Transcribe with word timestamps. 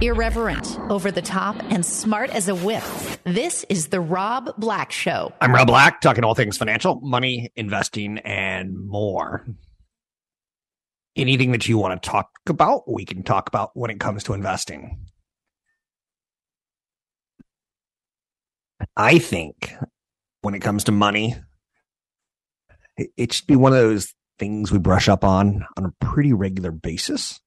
Irreverent, 0.00 0.78
over 0.90 1.10
the 1.10 1.22
top, 1.22 1.56
and 1.70 1.86
smart 1.86 2.30
as 2.30 2.48
a 2.48 2.54
whip. 2.54 2.82
This 3.24 3.64
is 3.68 3.88
The 3.88 4.00
Rob 4.00 4.50
Black 4.58 4.90
Show. 4.90 5.32
I'm 5.40 5.54
Rob 5.54 5.68
Black, 5.68 6.00
talking 6.00 6.24
all 6.24 6.34
things 6.34 6.58
financial, 6.58 7.00
money, 7.02 7.52
investing, 7.54 8.18
and 8.18 8.76
more. 8.76 9.46
Anything 11.14 11.52
that 11.52 11.68
you 11.68 11.78
want 11.78 12.02
to 12.02 12.08
talk 12.08 12.30
about, 12.48 12.90
we 12.90 13.04
can 13.04 13.22
talk 13.22 13.48
about 13.48 13.70
when 13.74 13.90
it 13.90 14.00
comes 14.00 14.24
to 14.24 14.32
investing. 14.32 15.06
I 18.96 19.18
think 19.18 19.74
when 20.40 20.54
it 20.54 20.60
comes 20.60 20.84
to 20.84 20.92
money, 20.92 21.36
it, 23.16 23.32
should 23.32 23.46
be 23.46 23.56
one 23.56 23.72
of 23.72 23.78
those 23.78 24.14
things 24.38 24.72
we 24.72 24.78
brush 24.78 25.08
up 25.08 25.24
on 25.24 25.64
on 25.76 25.84
a 25.84 26.04
pretty 26.04 26.32
regular 26.32 26.70
basis. 26.70 27.40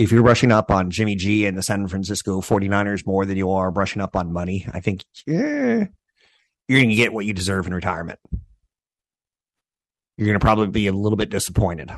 If 0.00 0.10
you're 0.10 0.22
brushing 0.22 0.50
up 0.50 0.70
on 0.70 0.90
Jimmy 0.90 1.14
G 1.14 1.44
and 1.44 1.58
the 1.58 1.62
San 1.62 1.86
Francisco 1.86 2.40
49ers 2.40 3.06
more 3.06 3.26
than 3.26 3.36
you 3.36 3.50
are 3.50 3.70
brushing 3.70 4.00
up 4.00 4.16
on 4.16 4.32
money, 4.32 4.66
I 4.72 4.80
think 4.80 5.04
yeah, 5.26 5.84
you're 6.68 6.80
going 6.80 6.88
to 6.88 6.94
get 6.94 7.12
what 7.12 7.26
you 7.26 7.34
deserve 7.34 7.66
in 7.66 7.74
retirement. 7.74 8.18
You're 10.16 10.24
going 10.24 10.38
to 10.38 10.42
probably 10.42 10.68
be 10.68 10.86
a 10.86 10.92
little 10.92 11.18
bit 11.18 11.28
disappointed, 11.28 11.90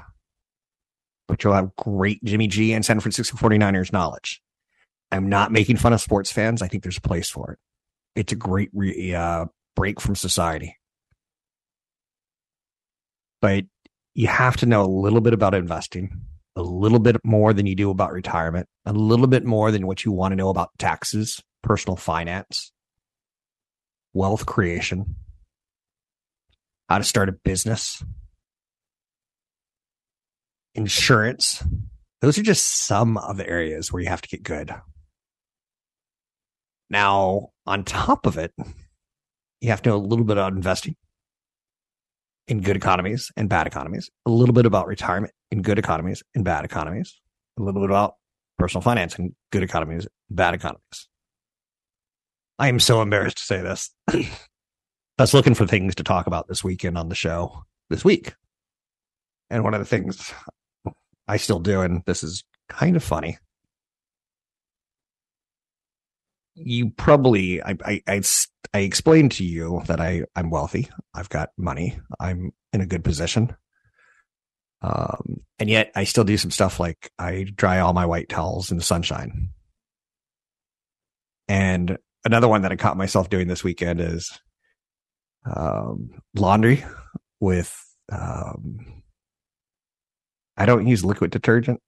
but 1.28 1.44
you'll 1.44 1.52
have 1.52 1.76
great 1.76 2.24
Jimmy 2.24 2.48
G 2.48 2.72
and 2.72 2.84
San 2.84 2.98
Francisco 2.98 3.36
49ers 3.36 3.92
knowledge. 3.92 4.42
I'm 5.12 5.28
not 5.28 5.52
making 5.52 5.76
fun 5.76 5.92
of 5.92 6.00
sports 6.00 6.32
fans. 6.32 6.60
I 6.60 6.66
think 6.66 6.82
there's 6.82 6.98
a 6.98 7.02
place 7.02 7.30
for 7.30 7.52
it. 7.52 7.58
It's 8.16 8.32
a 8.32 8.36
great 8.36 8.70
re- 8.72 9.14
uh, 9.14 9.46
break 9.76 10.00
from 10.00 10.16
society. 10.16 10.76
But 13.40 13.66
you 14.12 14.26
have 14.26 14.56
to 14.56 14.66
know 14.66 14.82
a 14.82 14.90
little 14.90 15.20
bit 15.20 15.34
about 15.34 15.54
investing, 15.54 16.22
a 16.56 16.62
little 16.62 16.98
bit 16.98 17.16
more 17.24 17.52
than 17.52 17.66
you 17.66 17.74
do 17.74 17.90
about 17.90 18.12
retirement, 18.12 18.68
a 18.84 18.92
little 18.92 19.26
bit 19.26 19.44
more 19.44 19.70
than 19.70 19.86
what 19.86 20.04
you 20.04 20.12
want 20.12 20.32
to 20.32 20.36
know 20.36 20.50
about 20.50 20.70
taxes, 20.78 21.40
personal 21.62 21.96
finance, 21.96 22.72
wealth 24.12 24.44
creation, 24.46 25.16
how 26.88 26.98
to 26.98 27.04
start 27.04 27.28
a 27.28 27.32
business, 27.32 28.04
insurance. 30.74 31.64
Those 32.20 32.38
are 32.38 32.42
just 32.42 32.86
some 32.86 33.16
of 33.16 33.36
the 33.36 33.48
areas 33.48 33.92
where 33.92 34.02
you 34.02 34.08
have 34.08 34.22
to 34.22 34.28
get 34.28 34.42
good. 34.42 34.74
Now, 36.90 37.48
on 37.66 37.84
top 37.84 38.26
of 38.26 38.36
it, 38.36 38.52
you 39.60 39.70
have 39.70 39.80
to 39.82 39.90
know 39.90 39.96
a 39.96 39.98
little 39.98 40.26
bit 40.26 40.36
about 40.36 40.52
investing 40.52 40.96
in 42.46 42.60
good 42.60 42.76
economies 42.76 43.30
and 43.36 43.48
bad 43.48 43.66
economies, 43.66 44.10
a 44.26 44.30
little 44.30 44.52
bit 44.52 44.66
about 44.66 44.86
retirement 44.86 45.32
in 45.52 45.60
good 45.60 45.78
economies 45.78 46.22
and 46.34 46.44
bad 46.44 46.64
economies, 46.64 47.20
a 47.58 47.62
little 47.62 47.82
bit 47.82 47.90
about 47.90 48.14
personal 48.58 48.80
finance 48.80 49.18
in 49.18 49.34
good 49.52 49.62
economies, 49.62 50.08
bad 50.30 50.54
economies. 50.54 51.08
I 52.58 52.68
am 52.68 52.80
so 52.80 53.02
embarrassed 53.02 53.36
to 53.36 53.44
say 53.44 53.60
this. 53.60 53.90
I 54.08 54.26
was 55.18 55.34
looking 55.34 55.54
for 55.54 55.66
things 55.66 55.94
to 55.96 56.04
talk 56.04 56.26
about 56.26 56.48
this 56.48 56.64
weekend 56.64 56.96
on 56.96 57.10
the 57.10 57.14
show 57.14 57.64
this 57.90 58.02
week. 58.02 58.34
And 59.50 59.62
one 59.62 59.74
of 59.74 59.80
the 59.80 59.86
things 59.86 60.32
I 61.28 61.36
still 61.36 61.60
do, 61.60 61.82
and 61.82 62.02
this 62.06 62.24
is 62.24 62.44
kind 62.70 62.96
of 62.96 63.04
funny. 63.04 63.36
You 66.54 66.90
probably, 66.90 67.62
I, 67.62 67.76
I, 67.84 68.02
I, 68.08 68.22
I 68.72 68.78
explained 68.80 69.32
to 69.32 69.44
you 69.44 69.82
that 69.86 70.00
I, 70.00 70.22
I'm 70.34 70.48
wealthy. 70.48 70.88
I've 71.14 71.28
got 71.28 71.50
money. 71.58 71.98
I'm 72.18 72.52
in 72.72 72.80
a 72.80 72.86
good 72.86 73.04
position. 73.04 73.54
Um, 74.82 75.40
and 75.58 75.70
yet 75.70 75.92
I 75.94 76.04
still 76.04 76.24
do 76.24 76.36
some 76.36 76.50
stuff 76.50 76.80
like 76.80 77.12
I 77.18 77.46
dry 77.54 77.78
all 77.78 77.92
my 77.92 78.06
white 78.06 78.28
towels 78.28 78.70
in 78.70 78.78
the 78.78 78.82
sunshine. 78.82 79.50
And 81.48 81.98
another 82.24 82.48
one 82.48 82.62
that 82.62 82.72
I 82.72 82.76
caught 82.76 82.96
myself 82.96 83.30
doing 83.30 83.46
this 83.46 83.62
weekend 83.62 84.00
is 84.00 84.40
um, 85.44 86.10
laundry 86.34 86.84
with 87.40 87.74
um, 88.10 89.02
I 90.56 90.66
don't 90.66 90.86
use 90.86 91.04
liquid 91.04 91.30
detergent. 91.30 91.80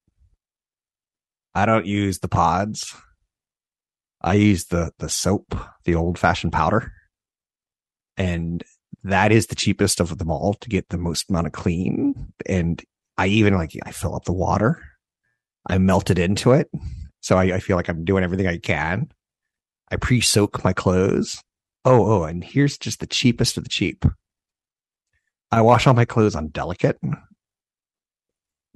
I 1.54 1.66
don't 1.66 1.86
use 1.86 2.18
the 2.18 2.28
pods. 2.28 2.94
I 4.20 4.34
use 4.34 4.66
the 4.66 4.92
the 4.98 5.08
soap, 5.08 5.56
the 5.84 5.94
old 5.94 6.18
fashioned 6.18 6.52
powder. 6.52 6.92
And 8.16 8.62
that 9.04 9.32
is 9.32 9.46
the 9.46 9.54
cheapest 9.54 10.00
of 10.00 10.16
them 10.18 10.30
all 10.30 10.54
to 10.54 10.68
get 10.68 10.88
the 10.88 10.98
most 10.98 11.30
amount 11.30 11.46
of 11.46 11.52
clean. 11.52 12.32
And 12.46 12.82
I 13.16 13.26
even 13.26 13.54
like 13.54 13.72
I 13.84 13.92
fill 13.92 14.14
up 14.16 14.24
the 14.24 14.32
water. 14.32 14.82
I 15.68 15.78
melt 15.78 16.10
it 16.10 16.18
into 16.18 16.52
it. 16.52 16.70
So 17.20 17.36
I, 17.36 17.54
I 17.54 17.60
feel 17.60 17.76
like 17.76 17.88
I'm 17.88 18.04
doing 18.04 18.24
everything 18.24 18.46
I 18.46 18.58
can. 18.58 19.10
I 19.90 19.96
pre-soak 19.96 20.64
my 20.64 20.72
clothes. 20.72 21.42
Oh, 21.84 22.12
oh, 22.12 22.24
and 22.24 22.42
here's 22.42 22.78
just 22.78 23.00
the 23.00 23.06
cheapest 23.06 23.56
of 23.56 23.64
the 23.64 23.70
cheap. 23.70 24.04
I 25.52 25.60
wash 25.60 25.86
all 25.86 25.94
my 25.94 26.06
clothes 26.06 26.34
on 26.34 26.48
delicate 26.48 26.98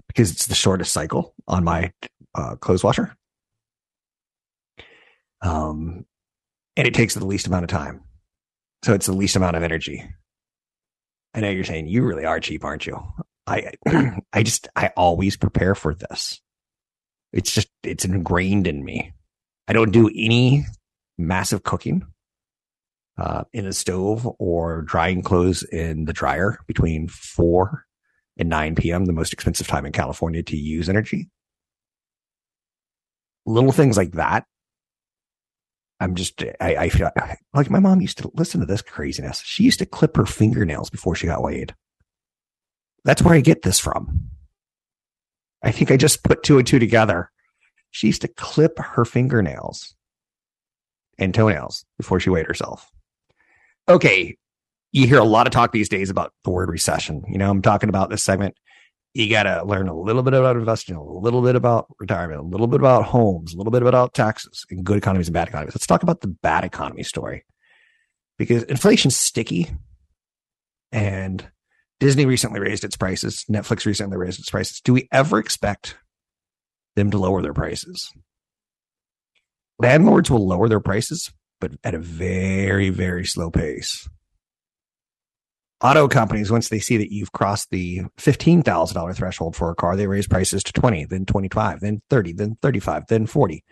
because 0.07 0.31
it's 0.31 0.47
the 0.47 0.55
shortest 0.55 0.93
cycle 0.93 1.35
on 1.47 1.65
my 1.65 1.93
uh, 2.35 2.57
clothes 2.57 2.85
washer. 2.85 3.17
Um, 5.41 6.05
and 6.77 6.87
it 6.87 6.95
takes 6.95 7.15
the 7.15 7.27
least 7.27 7.47
amount 7.47 7.65
of 7.65 7.71
time. 7.71 8.03
So 8.83 8.95
it's 8.95 9.07
the 9.07 9.13
least 9.13 9.37
amount 9.37 9.57
of 9.57 9.63
energy. 9.63 10.05
I 11.35 11.41
know 11.41 11.51
you're 11.51 11.65
saying 11.65 11.89
you 11.89 12.05
really 12.05 12.25
are 12.25 12.41
cheap, 12.41 12.65
aren't 12.65 12.87
you? 12.87 13.01
I, 13.47 13.73
I 14.33 14.43
just, 14.43 14.69
I 14.77 14.89
always 14.97 15.37
prepare 15.37 15.75
for 15.75 15.95
this. 15.95 16.41
It's 17.33 17.53
just, 17.53 17.69
it's 17.83 18.05
ingrained 18.05 18.67
in 18.67 18.85
me. 18.85 19.13
I 19.67 19.73
don't 19.73 19.93
do 19.93 20.09
any 20.09 20.65
massive 21.19 21.63
cooking 21.63 22.07
uh, 23.19 23.45
in 23.53 23.67
a 23.67 23.73
stove 23.73 24.27
or 24.39 24.83
drying 24.83 25.23
clothes 25.23 25.63
in 25.65 26.05
the 26.05 26.13
dryer 26.13 26.59
between 26.67 27.09
4 27.09 27.85
and 28.39 28.49
9 28.49 28.77
p.m., 28.77 29.05
the 29.05 29.13
most 29.13 29.33
expensive 29.33 29.67
time 29.67 29.85
in 29.85 29.93
California 29.93 30.43
to 30.45 30.57
use 30.57 30.89
energy. 30.89 31.29
Little 33.45 33.73
things 33.73 33.97
like 33.97 34.13
that. 34.13 34.45
I'm 36.01 36.15
just, 36.15 36.43
I, 36.61 36.77
I 36.77 36.89
feel 36.91 37.11
like 37.55 37.71
my 37.71 37.81
mom 37.81 38.01
used 38.01 38.19
to 38.19 38.31
listen 38.35 38.61
to 38.61 38.67
this 38.67 38.83
craziness. 38.83 39.43
She 39.45 39.65
used 39.65 39.81
to 39.81 39.87
clip 39.87 40.17
her 40.17 40.27
fingernails 40.27 40.91
before 40.91 41.17
she 41.17 41.27
got 41.27 41.43
laid. 41.43 41.75
That's 43.05 43.23
where 43.23 43.35
I 43.35 43.41
get 43.41 43.63
this 43.63 43.81
from. 43.81 44.31
I 45.63 45.73
think 45.73 45.91
I 45.91 45.97
just 45.97 46.23
put 46.23 46.43
two 46.43 46.59
and 46.59 46.67
two 46.67 46.79
together. 46.79 47.31
She 47.91 48.07
used 48.07 48.23
to 48.23 48.29
clip 48.29 48.79
her 48.79 49.05
fingernails 49.05 49.95
and 51.19 51.35
toenails 51.35 51.85
before 51.97 52.21
she 52.21 52.31
weighed 52.31 52.47
herself. 52.47 52.91
Okay. 53.89 54.37
You 54.93 55.07
hear 55.07 55.19
a 55.19 55.25
lot 55.25 55.47
of 55.47 55.53
talk 55.53 55.73
these 55.73 55.89
days 55.89 56.11
about 56.11 56.33
the 56.45 56.51
word 56.51 56.71
recession. 56.71 57.25
You 57.29 57.39
know, 57.39 57.51
I'm 57.51 57.63
talking 57.63 57.89
about 57.89 58.09
this 58.09 58.23
segment. 58.23 58.57
You 59.19 59.29
got 59.29 59.43
to 59.43 59.65
learn 59.65 59.89
a 59.89 59.99
little 59.99 60.23
bit 60.23 60.33
about 60.33 60.55
investing, 60.55 60.95
a 60.95 61.03
little 61.03 61.43
bit 61.43 61.57
about 61.57 61.89
retirement, 61.99 62.41
a 62.41 62.45
little 62.45 62.69
bit 62.69 62.79
about 62.79 63.05
homes, 63.05 63.53
a 63.53 63.57
little 63.57 63.73
bit 63.73 63.83
about 63.83 64.15
taxes 64.15 64.65
in 64.71 64.85
good 64.85 64.97
economies 64.97 65.27
and 65.27 65.35
bad 65.35 65.49
economies. 65.49 65.75
Let's 65.75 65.89
talk 65.89 66.05
about 66.05 66.21
the 66.21 66.29
bad 66.29 66.63
economy 66.63 67.03
story 67.03 67.45
because 68.39 68.63
inflation's 68.63 69.17
sticky 69.17 69.71
and 70.93 71.45
Disney 71.99 72.27
recently 72.27 72.61
raised 72.61 72.85
its 72.85 72.97
prices. 72.97 73.45
Netflix 73.51 73.87
recently 73.87 74.17
raised 74.17 74.39
its 74.39 74.51
prices. 74.51 74.81
Do 74.81 74.93
we 74.93 75.09
ever 75.11 75.41
expect 75.41 75.97
them 76.95 77.11
to 77.11 77.19
lower 77.19 77.43
their 77.43 77.55
prices? 77.55 78.13
landlords 79.81 80.31
will 80.31 80.47
lower 80.47 80.69
their 80.69 80.81
prices, 80.81 81.33
but 81.61 81.73
at 81.85 81.95
a 81.95 81.99
very, 81.99 82.91
very 82.91 83.25
slow 83.25 83.51
pace. 83.51 84.09
Auto 85.81 86.09
companies, 86.09 86.51
once 86.51 86.71
they 86.71 86.81
see 86.81 86.97
that 86.97 87.13
you've 87.13 87.31
crossed 87.31 87.71
the 87.71 88.01
$15,000 88.19 89.15
threshold 89.15 89.55
for 89.55 89.71
a 89.71 89.77
car, 89.77 89.95
they 89.95 90.09
raise 90.09 90.27
prices 90.27 90.65
to 90.65 90.73
20, 90.73 91.05
then 91.05 91.25
25, 91.25 91.81
then 91.81 92.03
30, 92.11 92.33
then 92.33 92.57
35, 92.61 93.07
then 93.07 93.27
40. 93.27 93.65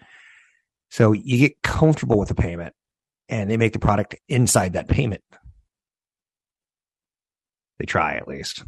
So 0.89 1.13
you 1.13 1.39
get 1.39 1.63
comfortable 1.63 2.19
with 2.19 2.29
the 2.29 2.37
payment 2.37 2.75
and 3.29 3.51
they 3.51 3.57
make 3.57 3.73
the 3.73 3.81
product 3.81 4.15
inside 4.29 4.75
that 4.75 4.87
payment. 4.87 5.23
They 7.79 7.87
try 7.87 8.15
at 8.15 8.29
least. 8.29 8.65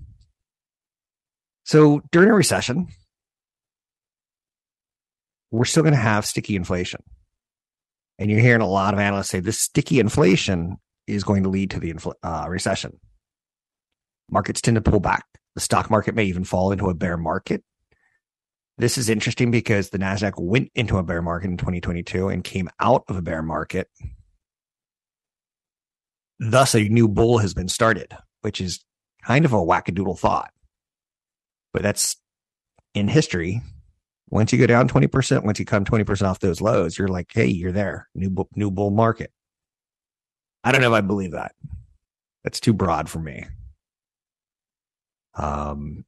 So 1.64 2.02
during 2.10 2.30
a 2.30 2.34
recession, 2.34 2.88
we're 5.50 5.64
still 5.64 5.82
going 5.82 5.94
to 5.94 6.00
have 6.00 6.26
sticky 6.26 6.56
inflation. 6.56 7.02
And 8.18 8.30
you're 8.30 8.40
hearing 8.40 8.62
a 8.62 8.68
lot 8.68 8.94
of 8.94 9.00
analysts 9.00 9.28
say 9.28 9.40
this 9.40 9.60
sticky 9.60 10.00
inflation 10.00 10.78
is 11.06 11.24
going 11.24 11.44
to 11.44 11.48
lead 11.48 11.70
to 11.70 11.80
the 11.80 11.92
infl- 11.92 12.14
uh, 12.22 12.46
recession. 12.48 12.98
Markets 14.30 14.60
tend 14.60 14.74
to 14.76 14.80
pull 14.80 15.00
back. 15.00 15.24
The 15.54 15.60
stock 15.60 15.90
market 15.90 16.14
may 16.14 16.24
even 16.24 16.44
fall 16.44 16.72
into 16.72 16.88
a 16.88 16.94
bear 16.94 17.16
market. 17.16 17.64
This 18.76 18.96
is 18.96 19.08
interesting 19.08 19.50
because 19.50 19.90
the 19.90 19.98
NASDAQ 19.98 20.34
went 20.36 20.70
into 20.74 20.98
a 20.98 21.02
bear 21.02 21.20
market 21.20 21.50
in 21.50 21.56
2022 21.56 22.28
and 22.28 22.44
came 22.44 22.70
out 22.78 23.02
of 23.08 23.16
a 23.16 23.22
bear 23.22 23.42
market. 23.42 23.88
Thus, 26.38 26.76
a 26.76 26.88
new 26.88 27.08
bull 27.08 27.38
has 27.38 27.54
been 27.54 27.68
started, 27.68 28.16
which 28.42 28.60
is 28.60 28.84
kind 29.24 29.44
of 29.44 29.52
a 29.52 29.56
wackadoodle 29.56 30.18
thought. 30.18 30.52
But 31.72 31.82
that's 31.82 32.16
in 32.94 33.08
history. 33.08 33.62
Once 34.30 34.52
you 34.52 34.58
go 34.58 34.66
down 34.66 34.88
20%, 34.88 35.44
once 35.44 35.58
you 35.58 35.64
come 35.64 35.84
20% 35.84 36.22
off 36.22 36.38
those 36.38 36.60
lows, 36.60 36.96
you're 36.96 37.08
like, 37.08 37.32
hey, 37.32 37.46
you're 37.46 37.72
there. 37.72 38.08
New, 38.14 38.46
new 38.54 38.70
bull 38.70 38.90
market. 38.90 39.32
I 40.62 40.70
don't 40.70 40.82
know 40.82 40.94
if 40.94 40.98
I 40.98 41.00
believe 41.00 41.32
that. 41.32 41.52
That's 42.44 42.60
too 42.60 42.72
broad 42.72 43.08
for 43.08 43.18
me. 43.18 43.44
Um, 45.38 46.04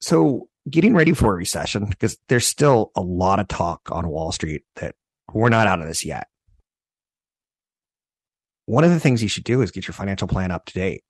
so 0.00 0.48
getting 0.68 0.94
ready 0.94 1.12
for 1.12 1.32
a 1.32 1.36
recession 1.36 1.86
because 1.86 2.18
there's 2.28 2.46
still 2.46 2.92
a 2.94 3.00
lot 3.00 3.40
of 3.40 3.48
talk 3.48 3.88
on 3.90 4.08
Wall 4.08 4.32
Street 4.32 4.62
that 4.76 4.94
we're 5.32 5.48
not 5.48 5.66
out 5.66 5.80
of 5.80 5.88
this 5.88 6.04
yet. 6.04 6.28
One 8.66 8.84
of 8.84 8.90
the 8.90 9.00
things 9.00 9.22
you 9.22 9.28
should 9.28 9.44
do 9.44 9.62
is 9.62 9.70
get 9.70 9.86
your 9.86 9.94
financial 9.94 10.28
plan 10.28 10.50
up 10.50 10.66
to 10.66 10.74
date. 10.74 11.02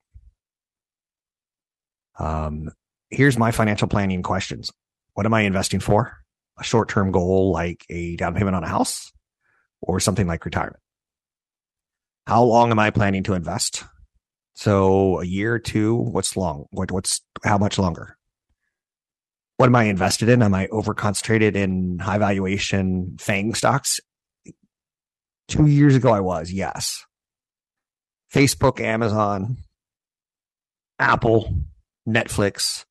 Um, 2.19 2.71
here's 3.09 3.37
my 3.37 3.51
financial 3.51 3.87
planning 3.87 4.23
questions. 4.23 4.71
What 5.13 5.25
am 5.25 5.33
I 5.33 5.41
investing 5.41 5.79
for? 5.79 6.17
A 6.59 6.63
short 6.63 6.89
term 6.89 7.11
goal 7.11 7.51
like 7.51 7.85
a 7.89 8.15
down 8.15 8.35
payment 8.35 8.55
on 8.55 8.63
a 8.63 8.67
house 8.67 9.11
or 9.81 9.99
something 9.99 10.27
like 10.27 10.45
retirement? 10.45 10.81
How 12.25 12.43
long 12.43 12.71
am 12.71 12.79
I 12.79 12.91
planning 12.91 13.23
to 13.23 13.33
invest? 13.33 13.83
So 14.57 15.21
a 15.21 15.23
year 15.23 15.53
or 15.53 15.59
two, 15.59 15.93
what's 15.93 16.35
long? 16.35 16.65
What, 16.71 16.91
what's 16.91 17.21
how 17.43 17.59
much 17.59 17.77
longer? 17.77 18.17
What 19.57 19.67
am 19.67 19.75
I 19.75 19.83
invested 19.83 20.29
in? 20.29 20.41
Am 20.41 20.55
I 20.55 20.65
over 20.69 20.95
concentrated 20.95 21.55
in 21.55 21.99
high 21.99 22.17
valuation 22.17 23.17
FANG 23.19 23.53
stocks? 23.53 23.99
Two 25.47 25.67
years 25.67 25.95
ago, 25.95 26.09
I 26.09 26.21
was, 26.21 26.51
yes. 26.51 27.05
Facebook, 28.33 28.81
Amazon, 28.81 29.57
Apple, 30.97 31.53
Netflix, 32.09 32.83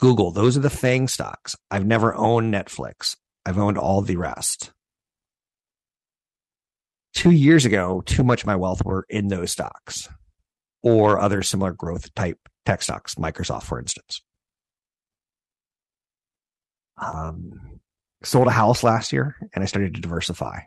Google. 0.00 0.30
Those 0.30 0.58
are 0.58 0.60
the 0.60 0.68
FANG 0.68 1.08
stocks. 1.08 1.56
I've 1.70 1.86
never 1.86 2.14
owned 2.14 2.52
Netflix. 2.52 3.16
I've 3.46 3.58
owned 3.58 3.78
all 3.78 4.02
the 4.02 4.16
rest 4.16 4.72
two 7.14 7.30
years 7.30 7.64
ago, 7.64 8.02
too 8.04 8.22
much 8.22 8.42
of 8.42 8.46
my 8.46 8.54
wealth 8.54 8.84
were 8.84 9.06
in 9.08 9.28
those 9.28 9.50
stocks 9.50 10.08
or 10.82 11.18
other 11.18 11.42
similar 11.42 11.72
growth 11.72 12.14
type 12.14 12.38
tech 12.64 12.82
stocks, 12.82 13.14
Microsoft, 13.16 13.64
for 13.64 13.78
instance. 13.78 14.22
Um, 16.96 17.80
sold 18.22 18.48
a 18.48 18.52
house 18.52 18.82
last 18.82 19.12
year 19.12 19.36
and 19.54 19.62
I 19.62 19.66
started 19.66 19.94
to 19.94 20.00
diversify 20.00 20.60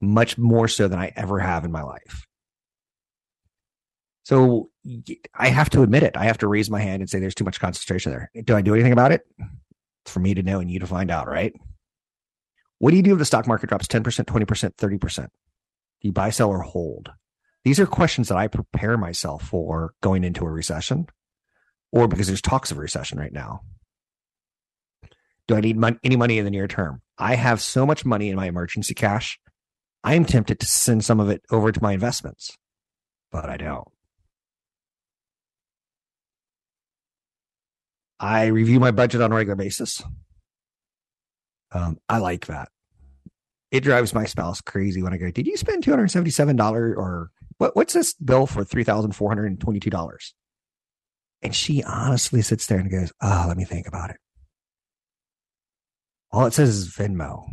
much 0.00 0.38
more 0.38 0.68
so 0.68 0.88
than 0.88 0.98
I 0.98 1.12
ever 1.16 1.38
have 1.38 1.64
in 1.64 1.72
my 1.72 1.82
life. 1.82 2.26
So 4.24 4.70
I 5.34 5.48
have 5.48 5.70
to 5.70 5.82
admit 5.82 6.02
it. 6.02 6.16
I 6.16 6.24
have 6.24 6.38
to 6.38 6.48
raise 6.48 6.68
my 6.68 6.80
hand 6.80 7.00
and 7.00 7.08
say 7.08 7.20
there's 7.20 7.34
too 7.34 7.44
much 7.44 7.60
concentration 7.60 8.10
there. 8.10 8.30
Do 8.44 8.56
I 8.56 8.62
do 8.62 8.74
anything 8.74 8.92
about 8.92 9.12
it? 9.12 9.22
It's 10.04 10.10
for 10.10 10.20
me 10.20 10.34
to 10.34 10.42
know 10.42 10.58
and 10.58 10.70
you 10.70 10.80
to 10.80 10.86
find 10.86 11.10
out, 11.10 11.28
right? 11.28 11.52
What 12.78 12.90
do 12.90 12.96
you 12.96 13.02
do 13.02 13.12
if 13.12 13.18
the 13.18 13.24
stock 13.24 13.46
market 13.46 13.68
drops 13.68 13.86
10%, 13.86 14.02
20%, 14.02 14.74
30%? 14.74 15.22
Do 15.22 15.28
you 16.02 16.12
buy, 16.12 16.30
sell, 16.30 16.50
or 16.50 16.60
hold? 16.60 17.10
These 17.66 17.80
are 17.80 17.86
questions 17.86 18.28
that 18.28 18.38
I 18.38 18.46
prepare 18.46 18.96
myself 18.96 19.42
for 19.42 19.92
going 20.00 20.22
into 20.22 20.44
a 20.44 20.48
recession 20.48 21.08
or 21.90 22.06
because 22.06 22.28
there's 22.28 22.40
talks 22.40 22.70
of 22.70 22.78
a 22.78 22.80
recession 22.80 23.18
right 23.18 23.32
now. 23.32 23.62
Do 25.48 25.56
I 25.56 25.60
need 25.60 25.76
any 26.04 26.14
money 26.14 26.38
in 26.38 26.44
the 26.44 26.52
near 26.52 26.68
term? 26.68 27.02
I 27.18 27.34
have 27.34 27.60
so 27.60 27.84
much 27.84 28.04
money 28.04 28.30
in 28.30 28.36
my 28.36 28.46
emergency 28.46 28.94
cash. 28.94 29.40
I 30.04 30.14
am 30.14 30.24
tempted 30.24 30.60
to 30.60 30.66
send 30.66 31.04
some 31.04 31.18
of 31.18 31.28
it 31.28 31.42
over 31.50 31.72
to 31.72 31.82
my 31.82 31.92
investments, 31.92 32.56
but 33.32 33.48
I 33.48 33.56
don't. 33.56 33.88
I 38.20 38.46
review 38.46 38.78
my 38.78 38.92
budget 38.92 39.20
on 39.20 39.32
a 39.32 39.34
regular 39.34 39.56
basis. 39.56 40.04
Um, 41.72 41.98
I 42.08 42.18
like 42.18 42.46
that 42.46 42.68
it 43.70 43.80
drives 43.80 44.14
my 44.14 44.24
spouse 44.24 44.60
crazy 44.60 45.02
when 45.02 45.12
I 45.12 45.16
go, 45.16 45.30
Did 45.30 45.46
you 45.46 45.56
spend 45.56 45.84
$277 45.84 46.96
or 46.96 47.30
what, 47.58 47.76
what's 47.76 47.94
this 47.94 48.14
bill 48.14 48.46
for 48.46 48.64
$3,422? 48.64 50.32
And 51.42 51.54
she 51.54 51.82
honestly 51.82 52.42
sits 52.42 52.66
there 52.66 52.78
and 52.78 52.90
goes, 52.90 53.12
Oh, 53.20 53.44
let 53.48 53.56
me 53.56 53.64
think 53.64 53.86
about 53.86 54.10
it. 54.10 54.16
All 56.32 56.46
it 56.46 56.54
says 56.54 56.76
is 56.76 56.88
Venmo. 56.90 57.46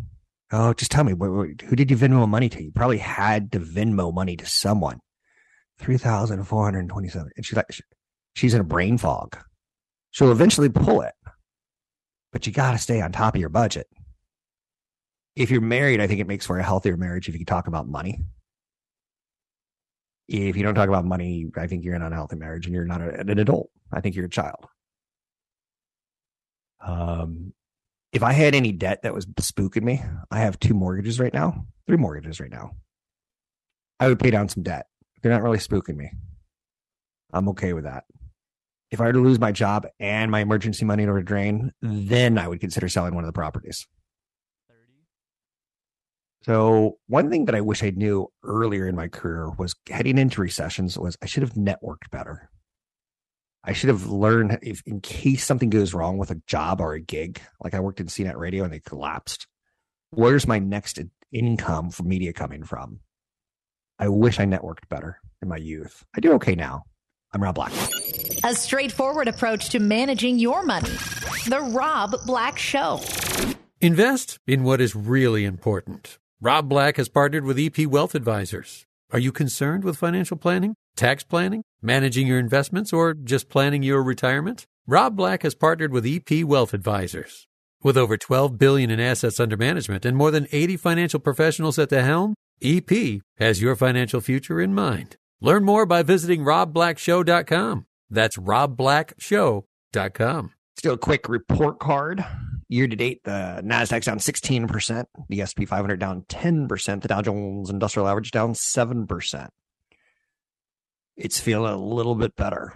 Oh, 0.51 0.73
just 0.73 0.91
tell 0.91 1.03
me, 1.03 1.13
who 1.17 1.75
did 1.75 1.89
you 1.89 1.97
Venmo 1.97 2.27
money 2.27 2.49
to? 2.49 2.63
You 2.63 2.71
probably 2.71 2.99
had 2.99 3.51
to 3.53 3.59
Venmo 3.59 4.13
money 4.13 4.35
to 4.37 4.45
someone. 4.45 4.99
3,427. 5.79 7.31
And 7.35 7.45
she's 7.45 7.55
like, 7.55 7.65
she's 8.35 8.53
in 8.53 8.61
a 8.61 8.65
brain 8.65 8.97
fog. 8.97 9.37
She'll 10.11 10.31
eventually 10.31 10.69
pull 10.69 11.01
it, 11.01 11.13
but 12.31 12.45
you 12.45 12.53
got 12.53 12.73
to 12.73 12.77
stay 12.77 13.01
on 13.01 13.11
top 13.11 13.33
of 13.33 13.41
your 13.41 13.49
budget 13.49 13.87
if 15.35 15.49
you're 15.49 15.61
married, 15.61 15.99
I 15.99 16.07
think 16.07 16.19
it 16.19 16.27
makes 16.27 16.45
for 16.45 16.59
a 16.59 16.63
healthier 16.63 16.97
marriage 16.97 17.27
if 17.27 17.33
you 17.33 17.39
can 17.39 17.45
talk 17.45 17.67
about 17.67 17.87
money. 17.87 18.19
If 20.27 20.55
you 20.55 20.63
don't 20.63 20.75
talk 20.75 20.87
about 20.87 21.05
money, 21.05 21.51
I 21.57 21.67
think 21.67 21.83
you're 21.83 21.95
in 21.95 22.01
an 22.01 22.07
unhealthy 22.07 22.37
marriage 22.37 22.65
and 22.65 22.73
you're 22.73 22.85
not 22.85 23.01
a, 23.01 23.19
an 23.19 23.39
adult. 23.39 23.69
I 23.91 24.01
think 24.01 24.15
you're 24.15 24.25
a 24.25 24.29
child. 24.29 24.65
Um, 26.85 27.53
if 28.11 28.23
I 28.23 28.33
had 28.33 28.55
any 28.55 28.71
debt 28.71 29.03
that 29.03 29.13
was 29.13 29.25
spooking 29.25 29.83
me, 29.83 30.03
I 30.31 30.39
have 30.39 30.59
two 30.59 30.73
mortgages 30.73 31.19
right 31.19 31.33
now, 31.33 31.65
three 31.87 31.97
mortgages 31.97 32.39
right 32.39 32.51
now. 32.51 32.71
I 33.99 34.07
would 34.07 34.19
pay 34.19 34.31
down 34.31 34.49
some 34.49 34.63
debt. 34.63 34.87
They're 35.21 35.31
not 35.31 35.43
really 35.43 35.57
spooking 35.57 35.95
me. 35.95 36.11
I'm 37.31 37.49
okay 37.49 37.73
with 37.73 37.85
that. 37.85 38.03
If 38.91 39.01
I 39.01 39.05
were 39.05 39.13
to 39.13 39.19
lose 39.19 39.39
my 39.39 39.51
job 39.51 39.87
and 39.99 40.29
my 40.29 40.41
emergency 40.41 40.85
money 40.85 41.05
to 41.05 41.21
drain, 41.23 41.71
then 41.81 42.37
I 42.37 42.47
would 42.47 42.59
consider 42.59 42.87
selling 42.87 43.15
one 43.15 43.23
of 43.23 43.27
the 43.27 43.33
properties. 43.33 43.87
So 46.45 46.97
one 47.07 47.29
thing 47.29 47.45
that 47.45 47.55
I 47.55 47.61
wish 47.61 47.83
I 47.83 47.91
knew 47.91 48.27
earlier 48.43 48.87
in 48.87 48.95
my 48.95 49.07
career 49.07 49.49
was 49.57 49.75
heading 49.89 50.17
into 50.17 50.41
recessions 50.41 50.97
was 50.97 51.17
I 51.21 51.25
should 51.25 51.43
have 51.43 51.53
networked 51.53 52.09
better. 52.11 52.49
I 53.63 53.71
should 53.71 53.87
have 53.87 54.07
learned 54.07 54.59
if 54.61 54.81
in 54.85 54.99
case 54.99 55.45
something 55.45 55.69
goes 55.69 55.93
wrong 55.93 56.17
with 56.17 56.31
a 56.31 56.41
job 56.47 56.81
or 56.81 56.93
a 56.93 56.99
gig, 56.99 57.41
like 57.63 57.73
I 57.73 57.79
worked 57.79 58.01
in 58.01 58.07
CNET 58.07 58.35
radio 58.35 58.65
and 58.65 58.73
they 58.73 58.81
collapsed. 58.81 59.47
Where's 60.09 60.45
my 60.45 60.59
next 60.59 60.99
income 61.31 61.89
from 61.91 62.09
media 62.09 62.33
coming 62.33 62.63
from? 62.63 62.99
I 63.97 64.09
wish 64.09 64.37
I 64.37 64.45
networked 64.45 64.89
better 64.89 65.19
in 65.41 65.47
my 65.47 65.57
youth. 65.57 66.03
I 66.13 66.19
do 66.19 66.33
okay 66.33 66.55
now. 66.55 66.83
I'm 67.33 67.41
Rob 67.41 67.55
Black. 67.55 67.71
A 68.43 68.53
straightforward 68.53 69.29
approach 69.29 69.69
to 69.69 69.79
managing 69.79 70.39
your 70.39 70.63
money. 70.63 70.91
The 71.47 71.61
Rob 71.73 72.15
Black 72.25 72.59
Show. 72.59 72.99
Invest 73.79 74.39
in 74.45 74.63
what 74.63 74.81
is 74.81 74.93
really 74.93 75.45
important. 75.45 76.19
Rob 76.43 76.67
Black 76.67 76.97
has 76.97 77.07
partnered 77.07 77.45
with 77.45 77.57
EP 77.57 77.87
Wealth 77.87 78.13
Advisors. 78.13 78.85
Are 79.13 79.19
you 79.19 79.31
concerned 79.31 79.85
with 79.85 79.95
financial 79.95 80.35
planning, 80.35 80.75
tax 80.97 81.23
planning, 81.23 81.63
managing 81.81 82.27
your 82.27 82.37
investments, 82.37 82.91
or 82.91 83.13
just 83.13 83.47
planning 83.47 83.81
your 83.81 84.03
retirement? 84.03 84.65
Rob 84.85 85.15
Black 85.15 85.43
has 85.43 85.55
partnered 85.55 85.93
with 85.93 86.05
EP 86.05 86.43
Wealth 86.43 86.73
Advisors. 86.73 87.47
With 87.81 87.95
over 87.95 88.17
12 88.17 88.57
billion 88.57 88.91
in 88.91 88.99
assets 88.99 89.39
under 89.39 89.55
management 89.55 90.03
and 90.03 90.17
more 90.17 90.31
than 90.31 90.47
80 90.51 90.75
financial 90.75 91.21
professionals 91.21 91.79
at 91.79 91.87
the 91.87 92.03
helm, 92.03 92.35
EP 92.61 93.21
has 93.37 93.61
your 93.61 93.77
financial 93.77 94.19
future 94.19 94.59
in 94.59 94.73
mind. 94.73 95.15
Learn 95.39 95.63
more 95.63 95.85
by 95.85 96.03
visiting 96.03 96.41
robblackshow.com. 96.41 97.85
That's 98.09 98.35
robblackshow.com. 98.35 100.51
Still 100.75 100.95
a 100.95 100.97
quick 100.97 101.29
report 101.29 101.79
card 101.79 102.25
Year 102.73 102.87
to 102.87 102.95
date, 102.95 103.23
the 103.23 103.61
Nasdaq's 103.63 104.07
down 104.07 104.17
16%, 104.17 105.05
the 105.29 105.41
S&P 105.41 105.63
500 105.63 105.99
down 105.99 106.23
10%, 106.23 107.01
the 107.03 107.07
Dow 107.07 107.21
Jones 107.21 107.69
Industrial 107.69 108.07
Average 108.07 108.31
down 108.31 108.53
7%. 108.53 109.47
It's 111.15 111.39
feeling 111.39 111.71
a 111.71 111.77
little 111.77 112.15
bit 112.15 112.35
better. 112.35 112.73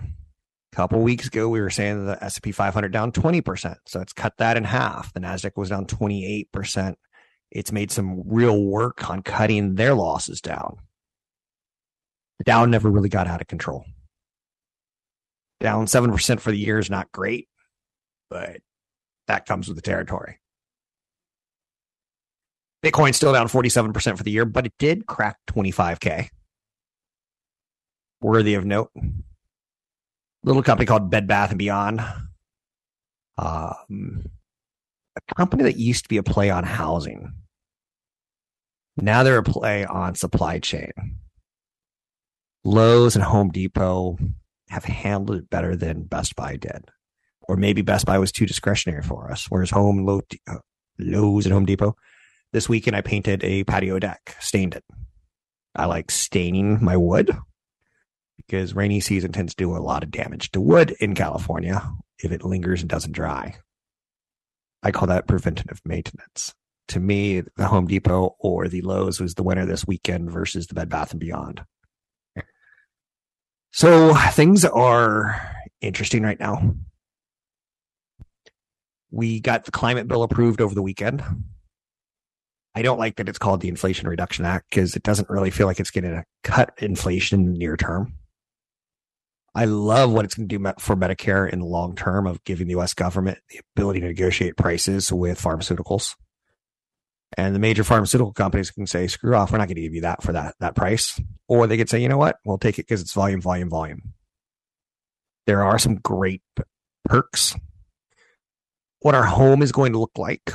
A 0.72 0.76
couple 0.76 1.02
weeks 1.02 1.26
ago, 1.26 1.50
we 1.50 1.62
were 1.62 1.72
saying 1.72 2.06
the 2.06 2.24
S&P 2.24 2.52
500 2.52 2.90
down 2.90 3.12
20%, 3.12 3.76
so 3.88 4.00
it's 4.00 4.14
cut 4.14 4.38
that 4.38 4.56
in 4.56 4.66
half. 4.66 5.12
The 5.14 5.20
Nasdaq 5.20 5.54
was 5.56 5.70
down 5.70 5.88
28%. 5.88 6.94
It's 7.50 7.72
made 7.72 7.90
some 7.90 8.22
real 8.28 8.64
work 8.64 9.10
on 9.10 9.24
cutting 9.24 9.74
their 9.74 9.96
losses 9.96 10.42
down. 10.42 10.78
The 12.38 12.44
Dow 12.44 12.66
never 12.66 12.92
really 12.92 13.10
got 13.10 13.26
out 13.26 13.42
of 13.42 13.48
control. 13.48 13.84
Down 15.60 15.88
7% 15.88 16.40
for 16.40 16.52
the 16.52 16.60
year 16.60 16.78
is 16.78 16.92
not 16.92 17.12
great, 17.12 17.48
but 18.30 18.58
that 19.28 19.46
comes 19.46 19.68
with 19.68 19.76
the 19.76 19.82
territory. 19.82 20.40
Bitcoin's 22.84 23.16
still 23.16 23.34
down 23.34 23.48
47% 23.48 24.18
for 24.18 24.24
the 24.24 24.32
year, 24.32 24.46
but 24.46 24.66
it 24.66 24.74
did 24.78 25.08
crack 25.08 25.38
25K. 25.48 26.30
Worthy 28.22 28.54
of 28.54 28.66
note. 28.66 28.92
Little 30.44 30.64
company 30.64 30.86
called 30.86 31.10
Bed 31.10 31.28
Bath 31.28 31.50
and 31.50 31.60
Beyond. 31.60 32.02
Um, 33.38 34.26
a 35.16 35.36
company 35.36 35.64
that 35.64 35.78
used 35.78 36.04
to 36.04 36.10
be 36.10 36.18
a 36.18 36.24
play 36.24 36.50
on 36.50 36.64
housing. 36.64 37.34
Now 38.96 39.24
they're 39.24 39.38
a 39.38 39.44
play 39.44 39.86
on 39.86 40.16
supply 40.16 40.60
chain. 40.60 40.92
Lowe's 42.64 43.16
and 43.16 43.24
Home 43.24 43.50
Depot 43.50 44.18
have 44.70 44.84
handled 44.86 45.38
it 45.38 45.50
better 45.50 45.76
than 45.76 46.04
Best 46.04 46.36
Buy 46.36 46.56
did. 46.56 46.86
Or 47.48 47.56
maybe 47.56 47.82
Best 47.82 48.06
Buy 48.06 48.18
was 48.20 48.32
too 48.32 48.46
discretionary 48.46 49.04
for 49.04 49.32
us, 49.32 49.46
whereas 49.50 49.70
Home, 49.70 50.06
Low, 50.06 50.22
Lowe's, 51.00 51.46
and 51.46 51.54
Home 51.54 51.66
Depot. 51.66 51.96
This 52.52 52.68
weekend, 52.68 52.96
I 52.96 53.02
painted 53.02 53.44
a 53.44 53.64
patio 53.64 54.00
deck, 54.00 54.36
stained 54.40 54.76
it. 54.76 54.84
I 55.76 55.86
like 55.86 56.12
staining 56.12 56.84
my 56.84 56.98
wood 56.98 57.32
because 58.38 58.74
rainy 58.74 59.00
season 59.00 59.32
tends 59.32 59.54
to 59.54 59.64
do 59.64 59.76
a 59.76 59.80
lot 59.80 60.04
of 60.04 60.12
damage 60.12 60.52
to 60.52 60.62
wood 60.62 60.96
in 61.00 61.16
California 61.16 61.90
if 62.20 62.32
it 62.32 62.44
lingers 62.44 62.82
and 62.82 62.90
doesn't 62.90 63.12
dry. 63.12 63.56
I 64.84 64.92
call 64.92 65.08
that 65.08 65.28
preventative 65.28 65.82
maintenance. 65.86 66.54
To 66.90 67.00
me, 67.00 67.42
the 67.58 67.68
Home 67.68 67.88
Depot 67.88 68.36
or 68.40 68.68
the 68.68 68.82
Lowe's 68.82 69.20
was 69.20 69.36
the 69.36 69.44
winner 69.44 69.66
this 69.66 69.86
weekend 69.86 70.32
versus 70.32 70.68
the 70.68 70.74
Bed 70.74 70.90
Bath 70.90 71.12
and 71.12 71.20
Beyond. 71.20 71.64
So 73.72 74.16
things 74.32 74.66
are 74.66 75.40
interesting 75.82 76.24
right 76.24 76.40
now. 76.40 76.76
We 79.12 79.40
got 79.40 79.66
the 79.66 79.72
climate 79.72 80.08
bill 80.08 80.24
approved 80.24 80.62
over 80.62 80.76
the 80.76 80.82
weekend. 80.82 81.24
I 82.76 82.82
don't 82.82 83.00
like 83.00 83.16
that 83.16 83.30
it's 83.30 83.40
called 83.40 83.62
the 83.62 83.70
Inflation 83.70 84.08
Reduction 84.08 84.46
Act 84.46 84.70
because 84.70 84.96
it 84.96 85.04
doesn't 85.04 85.30
really 85.30 85.50
feel 85.50 85.66
like 85.66 85.80
it's 85.80 85.92
going 85.92 86.04
to 86.04 86.24
cut 86.44 86.74
inflation 86.78 87.40
in 87.40 87.54
the 87.54 87.58
near 87.58 87.76
term. 87.76 88.14
I 89.56 89.66
love 89.66 90.12
what 90.12 90.26
it's 90.26 90.36
going 90.36 90.48
to 90.48 90.58
do 90.60 90.64
for 90.78 90.96
Medicare 90.96 91.52
in 91.52 91.60
the 91.60 91.66
long 91.66 91.96
term 91.96 92.28
of 92.28 92.44
giving 92.44 92.68
the 92.68 92.74
U.S. 92.74 92.94
government 92.94 93.40
the 93.50 93.60
ability 93.76 94.02
to 94.02 94.06
negotiate 94.06 94.56
prices 94.56 95.12
with 95.12 95.42
pharmaceuticals. 95.42 96.16
And 97.36 97.56
the 97.56 97.60
major 97.60 97.84
pharmaceutical 97.84 98.34
companies 98.34 98.70
can 98.70 98.86
say, 98.86 99.08
screw 99.08 99.36
off, 99.36 99.52
we're 99.52 99.58
not 99.58 99.68
going 99.68 99.78
to 99.78 99.82
give 99.82 99.96
you 99.96 100.02
that 100.02 100.22
for 100.22 100.34
that, 100.34 100.54
that 100.60 100.76
price. 100.76 101.20
Or 101.48 101.66
they 101.66 101.78
could 101.78 101.90
say, 101.90 102.00
you 102.00 102.08
know 102.08 102.18
what, 102.18 102.38
we'll 102.46 102.60
take 102.60 102.78
it 102.78 102.84
because 102.84 103.02
it's 103.02 103.14
volume, 103.14 103.42
volume, 103.42 103.70
volume. 103.70 104.14
There 105.48 105.64
are 105.64 105.80
some 105.80 105.96
great 105.96 106.44
perks. 107.06 107.56
What 109.00 109.16
our 109.16 109.26
home 109.26 109.62
is 109.62 109.72
going 109.72 109.94
to 109.94 110.00
look 110.00 110.18
like 110.18 110.52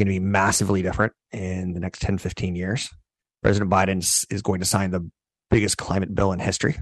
going 0.00 0.14
to 0.14 0.18
be 0.18 0.18
massively 0.18 0.82
different 0.82 1.12
in 1.30 1.74
the 1.74 1.80
next 1.80 2.00
10, 2.00 2.18
15 2.18 2.56
years. 2.56 2.88
President 3.42 3.70
Biden 3.70 3.98
is 4.30 4.42
going 4.42 4.60
to 4.60 4.66
sign 4.66 4.90
the 4.90 5.08
biggest 5.50 5.76
climate 5.76 6.14
bill 6.14 6.32
in 6.32 6.38
history. 6.38 6.78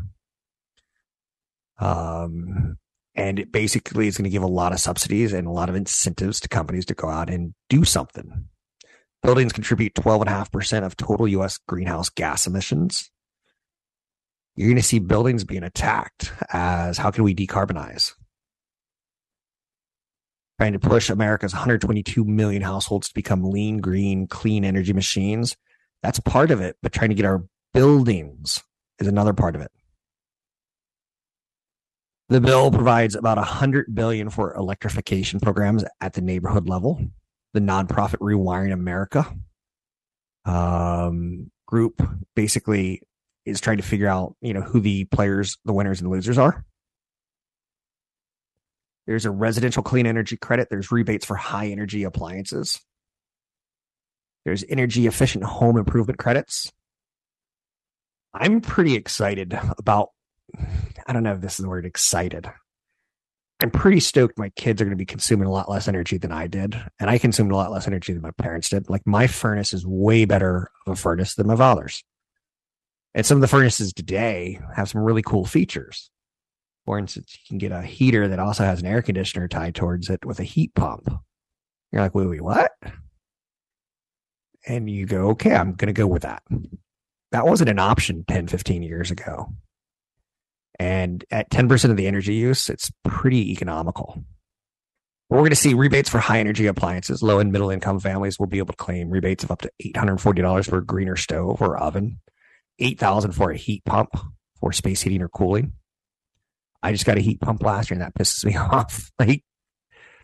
Um, 1.81 2.79
and 3.15 3.39
it 3.39 3.51
basically 3.51 4.07
is 4.07 4.17
going 4.17 4.25
to 4.25 4.31
give 4.31 4.43
a 4.43 4.47
lot 4.47 4.73
of 4.73 4.79
subsidies 4.79 5.33
and 5.33 5.47
a 5.47 5.53
lot 5.53 5.69
of 5.69 5.75
incentives 5.75 6.41
to 6.41 6.49
companies 6.49 6.87
to 6.87 6.95
go 6.95 7.09
out 7.09 7.29
and 7.29 7.55
do 7.69 7.85
something. 7.85 8.47
Buildings 9.23 9.53
contribute 9.53 9.95
12.5% 9.95 10.85
of 10.85 10.97
total 10.97 11.27
US 11.29 11.59
greenhouse 11.67 12.09
gas 12.09 12.47
emissions. 12.47 13.11
You're 14.55 14.69
going 14.69 14.77
to 14.77 14.83
see 14.83 15.01
buildings 15.01 15.45
being 15.45 15.65
attacked 15.65 16.33
as 16.53 16.99
how 16.99 17.11
can 17.11 17.25
we 17.25 17.35
decarbonize? 17.35 18.13
Trying 20.59 20.73
to 20.73 20.79
push 20.81 21.09
America's 21.09 21.53
122 21.53 22.25
million 22.25 22.63
households 22.63 23.09
to 23.09 23.15
become 23.15 23.45
lean, 23.45 23.79
green, 23.79 24.27
clean 24.27 24.65
energy 24.65 24.93
machines. 24.93 25.57
That's 26.03 26.19
part 26.21 26.51
of 26.51 26.61
it, 26.61 26.77
but 26.83 26.93
trying 26.93 27.11
to 27.11 27.15
get 27.15 27.25
our 27.25 27.45
buildings 27.73 28.63
is 28.99 29.07
another 29.07 29.33
part 29.33 29.55
of 29.55 29.63
it. 29.63 29.71
The 32.29 32.41
bill 32.41 32.71
provides 32.71 33.15
about 33.15 33.39
100 33.39 33.95
billion 33.95 34.29
for 34.29 34.55
electrification 34.55 35.41
programs 35.41 35.85
at 36.01 36.13
the 36.13 36.21
neighborhood 36.21 36.69
level. 36.69 37.01
The 37.55 37.61
nonprofit 37.61 38.19
Rewiring 38.19 38.73
America 38.73 39.27
um, 40.45 41.51
group 41.67 42.03
basically 42.37 43.03
is 43.47 43.61
trying 43.61 43.79
to 43.79 43.83
figure 43.83 44.09
out, 44.09 44.37
you 44.43 44.53
know, 44.53 44.61
who 44.61 44.81
the 44.81 45.05
players, 45.07 45.57
the 45.65 45.73
winners 45.73 46.03
and 46.03 46.11
losers 46.11 46.37
are. 46.37 46.65
There's 49.09 49.25
a 49.25 49.31
residential 49.31 49.83
clean 49.83 50.07
energy 50.07 50.37
credit. 50.37 50.69
There's 50.69 50.93
rebates 50.93 51.25
for 51.25 51.35
high 51.35 51.69
energy 51.69 52.05
appliances. 52.05 52.79
There's 54.45 54.65
energy 54.69 55.07
efficient 55.07 55.45
home 55.45 55.79
improvement 55.79 56.19
credits. 56.19 56.71
I'm 58.35 58.61
pretty 58.61 58.97
excited 58.97 59.59
about 59.79 60.11
I 61.07 61.15
don't 61.15 61.23
know 61.23 61.33
if 61.33 61.41
this 61.41 61.59
is 61.59 61.63
the 61.63 61.71
word 61.71 61.87
excited. 61.87 62.53
I'm 63.61 63.71
pretty 63.71 64.01
stoked 64.01 64.39
my 64.39 64.51
kids 64.51 64.83
are 64.83 64.85
going 64.85 64.97
to 64.97 64.97
be 64.97 65.07
consuming 65.07 65.49
a 65.49 65.53
lot 65.53 65.71
less 65.71 65.89
energy 65.89 66.19
than 66.19 66.31
I 66.31 66.47
did. 66.47 66.79
And 67.01 67.09
I 67.09 67.17
consumed 67.17 67.51
a 67.51 67.57
lot 67.57 67.73
less 67.73 67.87
energy 67.87 68.13
than 68.13 68.23
my 68.23 68.31
parents 68.33 68.69
did. 68.69 68.91
Like 68.91 69.07
my 69.07 69.27
furnace 69.27 69.73
is 69.73 69.87
way 69.87 70.27
better 70.27 70.71
of 70.87 70.93
a 70.93 70.97
furnace 70.97 71.35
than 71.35 71.47
my 71.47 71.57
father's. 71.57 72.05
And 73.15 73.25
some 73.25 73.39
of 73.39 73.41
the 73.41 73.49
furnaces 73.49 73.95
today 73.95 74.61
have 74.77 74.91
some 74.91 75.01
really 75.01 75.23
cool 75.23 75.47
features. 75.47 76.11
For 76.89 76.99
instance, 76.99 77.37
you 77.39 77.47
can 77.47 77.59
get 77.59 77.71
a 77.71 77.83
heater 77.83 78.29
that 78.29 78.39
also 78.39 78.65
has 78.65 78.81
an 78.81 78.87
air 78.87 79.03
conditioner 79.03 79.47
tied 79.47 79.75
towards 79.75 80.09
it 80.09 80.25
with 80.25 80.41
a 80.41 80.43
heat 80.43 80.75
pump. 80.75 81.07
You're 81.93 82.01
like, 82.01 82.15
wait, 82.15 82.31
wait, 82.31 82.41
what? 82.41 82.73
And 84.67 84.89
you 84.89 85.05
go, 85.05 85.29
okay, 85.33 85.55
I'm 85.55 85.75
going 85.75 85.89
to 85.89 85.93
go 85.93 86.07
with 86.07 86.23
that. 86.23 86.43
That 87.31 87.45
wasn't 87.45 87.69
an 87.69 87.79
option 87.79 88.25
10, 88.27 88.47
15 88.47 88.83
years 88.83 89.11
ago. 89.11 89.53
And 90.79 91.23
at 91.31 91.51
10% 91.51 91.91
of 91.91 91.99
the 91.99 92.07
energy 92.07 92.37
use, 92.37 92.71
it's 92.71 92.91
pretty 93.05 93.53
economical. 93.53 94.25
We're 95.29 95.41
going 95.41 95.51
to 95.51 95.57
see 95.57 95.75
rebates 95.75 96.09
for 96.09 96.21
high 96.21 96.41
energy 96.41 96.69
appliances. 96.69 97.23
Low 97.23 97.39
and 97.39 97.53
middle 97.53 97.69
income 97.69 98.01
families 98.01 98.39
will 98.39 98.47
be 98.47 98.61
able 98.61 98.73
to 98.73 98.79
claim 98.79 99.11
rebates 99.11 99.45
of 99.45 99.51
up 99.51 99.61
to 99.61 99.71
$840 99.85 100.71
for 100.71 100.79
a 100.79 100.87
greener 100.87 101.17
stove 101.17 101.61
or 101.61 101.77
oven, 101.77 102.21
$8,000 102.81 103.35
for 103.35 103.51
a 103.51 103.59
heat 103.59 103.85
pump 103.85 104.17
for 104.59 104.73
space 104.73 105.03
heating 105.03 105.21
or 105.21 105.29
cooling. 105.29 105.75
I 106.83 106.93
just 106.93 107.05
got 107.05 107.19
a 107.19 107.23
heat 107.23 107.41
pump 107.41 107.63
last 107.63 107.91
year 107.91 108.01
and 108.01 108.03
that 108.03 108.15
pisses 108.15 108.45
me 108.45 108.57
off. 108.57 109.11
Like, 109.19 109.43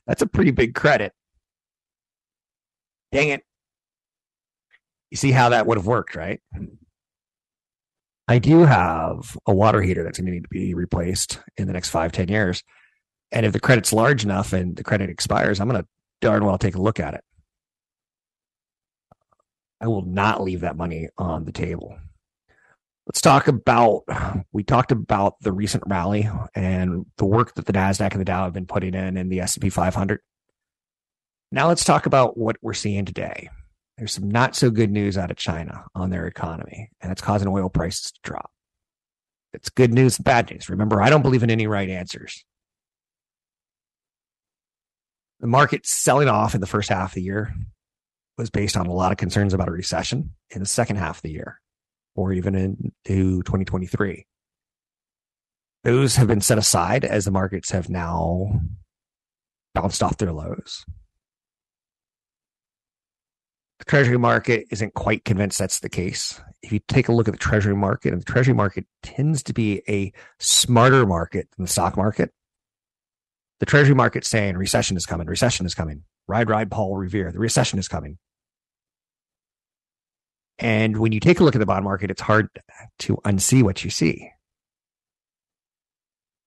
that's 0.06 0.22
a 0.22 0.26
pretty 0.26 0.50
big 0.50 0.74
credit. 0.74 1.12
Dang 3.12 3.28
it. 3.28 3.42
You 5.10 5.16
see 5.16 5.30
how 5.30 5.50
that 5.50 5.66
would 5.66 5.78
have 5.78 5.86
worked, 5.86 6.16
right? 6.16 6.40
I 8.26 8.38
do 8.38 8.60
have 8.60 9.36
a 9.46 9.54
water 9.54 9.82
heater 9.82 10.02
that's 10.02 10.18
going 10.18 10.26
to 10.26 10.32
need 10.32 10.44
to 10.44 10.48
be 10.48 10.74
replaced 10.74 11.40
in 11.56 11.66
the 11.66 11.72
next 11.72 11.90
five, 11.90 12.10
ten 12.10 12.28
years. 12.28 12.62
And 13.30 13.44
if 13.44 13.52
the 13.52 13.60
credit's 13.60 13.92
large 13.92 14.24
enough 14.24 14.52
and 14.52 14.76
the 14.76 14.84
credit 14.84 15.10
expires, 15.10 15.60
I'm 15.60 15.68
going 15.68 15.82
to 15.82 15.88
darn 16.20 16.44
well 16.44 16.58
take 16.58 16.74
a 16.74 16.80
look 16.80 17.00
at 17.00 17.14
it. 17.14 17.22
I 19.80 19.88
will 19.88 20.04
not 20.06 20.42
leave 20.42 20.60
that 20.60 20.76
money 20.76 21.08
on 21.18 21.44
the 21.44 21.52
table. 21.52 21.98
Let's 23.06 23.20
talk 23.20 23.48
about, 23.48 24.04
we 24.52 24.62
talked 24.62 24.90
about 24.90 25.40
the 25.40 25.52
recent 25.52 25.84
rally 25.86 26.28
and 26.54 27.04
the 27.18 27.26
work 27.26 27.54
that 27.54 27.66
the 27.66 27.72
NASDAQ 27.72 28.12
and 28.12 28.20
the 28.20 28.24
Dow 28.24 28.44
have 28.44 28.54
been 28.54 28.66
putting 28.66 28.94
in 28.94 29.16
in 29.16 29.28
the 29.28 29.40
S&P 29.40 29.68
500. 29.68 30.20
Now 31.52 31.68
let's 31.68 31.84
talk 31.84 32.06
about 32.06 32.38
what 32.38 32.56
we're 32.62 32.72
seeing 32.72 33.04
today 33.04 33.50
there's 33.96 34.12
some 34.12 34.30
not 34.30 34.56
so 34.56 34.70
good 34.70 34.90
news 34.90 35.16
out 35.16 35.30
of 35.30 35.36
China 35.36 35.84
on 35.94 36.10
their 36.10 36.26
economy, 36.26 36.90
and 37.00 37.12
it's 37.12 37.22
causing 37.22 37.48
oil 37.48 37.68
prices 37.68 38.12
to 38.12 38.20
drop. 38.22 38.50
It's 39.52 39.70
good 39.70 39.92
news 39.92 40.18
and 40.18 40.24
bad 40.24 40.50
news. 40.50 40.68
Remember, 40.68 41.00
I 41.00 41.10
don't 41.10 41.22
believe 41.22 41.44
in 41.44 41.50
any 41.50 41.68
right 41.68 41.88
answers. 41.88 42.44
The 45.38 45.46
market 45.46 45.86
selling 45.86 46.28
off 46.28 46.54
in 46.54 46.60
the 46.60 46.66
first 46.66 46.88
half 46.88 47.10
of 47.10 47.14
the 47.14 47.22
year 47.22 47.54
was 48.36 48.50
based 48.50 48.76
on 48.76 48.86
a 48.86 48.92
lot 48.92 49.12
of 49.12 49.18
concerns 49.18 49.54
about 49.54 49.68
a 49.68 49.72
recession 49.72 50.34
in 50.50 50.58
the 50.58 50.66
second 50.66 50.96
half 50.96 51.18
of 51.18 51.22
the 51.22 51.30
year 51.30 51.60
or 52.14 52.32
even 52.32 52.54
into 52.54 53.42
2023. 53.42 54.26
Those 55.82 56.16
have 56.16 56.28
been 56.28 56.40
set 56.40 56.58
aside 56.58 57.04
as 57.04 57.24
the 57.24 57.30
markets 57.30 57.70
have 57.70 57.90
now 57.90 58.60
bounced 59.74 60.02
off 60.02 60.16
their 60.16 60.32
lows 60.32 60.84
the 63.84 63.90
treasury 63.90 64.18
market 64.18 64.66
isn't 64.70 64.94
quite 64.94 65.24
convinced 65.24 65.58
that's 65.58 65.80
the 65.80 65.88
case. 65.88 66.40
If 66.62 66.72
you 66.72 66.80
take 66.88 67.08
a 67.08 67.12
look 67.12 67.28
at 67.28 67.32
the 67.32 67.38
treasury 67.38 67.76
market, 67.76 68.12
and 68.12 68.22
the 68.22 68.24
treasury 68.24 68.54
market 68.54 68.86
tends 69.02 69.42
to 69.44 69.52
be 69.52 69.82
a 69.88 70.12
smarter 70.38 71.04
market 71.06 71.48
than 71.56 71.64
the 71.64 71.70
stock 71.70 71.96
market. 71.96 72.30
The 73.60 73.66
treasury 73.66 73.94
market 73.94 74.24
saying 74.24 74.56
recession 74.56 74.96
is 74.96 75.06
coming, 75.06 75.26
recession 75.26 75.66
is 75.66 75.74
coming. 75.74 76.04
Ride, 76.26 76.48
ride, 76.48 76.70
Paul 76.70 76.96
Revere. 76.96 77.30
The 77.32 77.38
recession 77.38 77.78
is 77.78 77.88
coming. 77.88 78.18
And 80.58 80.98
when 80.98 81.12
you 81.12 81.20
take 81.20 81.40
a 81.40 81.44
look 81.44 81.56
at 81.56 81.58
the 81.58 81.66
bond 81.66 81.84
market, 81.84 82.10
it's 82.10 82.22
hard 82.22 82.48
to 83.00 83.16
unsee 83.24 83.62
what 83.62 83.84
you 83.84 83.90
see. 83.90 84.30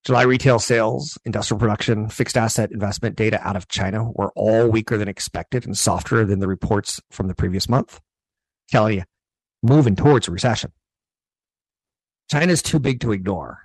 July 0.06 0.22
retail 0.22 0.60
sales, 0.60 1.18
industrial 1.26 1.60
production, 1.60 2.08
fixed 2.08 2.38
asset 2.38 2.72
investment 2.72 3.18
data 3.18 3.46
out 3.46 3.58
of 3.58 3.68
China 3.68 4.10
were 4.14 4.32
all 4.38 4.70
weaker 4.70 4.98
than 4.98 5.10
expected 5.10 5.66
and 5.66 5.78
softer 5.78 6.24
than 6.24 6.40
the 6.40 6.48
reports 6.48 7.02
from 7.12 7.28
the 7.28 7.36
previous 7.36 7.68
month. 7.68 8.00
Telling 8.70 8.96
you, 8.96 9.04
moving 9.62 9.98
towards 9.98 10.30
a 10.30 10.32
recession. 10.32 10.72
China's 12.32 12.62
too 12.62 12.80
big 12.80 13.02
to 13.02 13.12
ignore. 13.12 13.60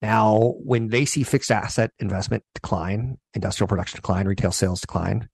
Now, 0.00 0.54
when 0.64 0.88
they 0.88 1.04
see 1.04 1.22
fixed 1.22 1.50
asset 1.50 1.90
investment 1.98 2.42
decline, 2.54 3.18
industrial 3.34 3.68
production 3.68 3.96
decline, 3.96 4.26
retail 4.26 4.52
sales 4.52 4.80
decline, 4.80 5.28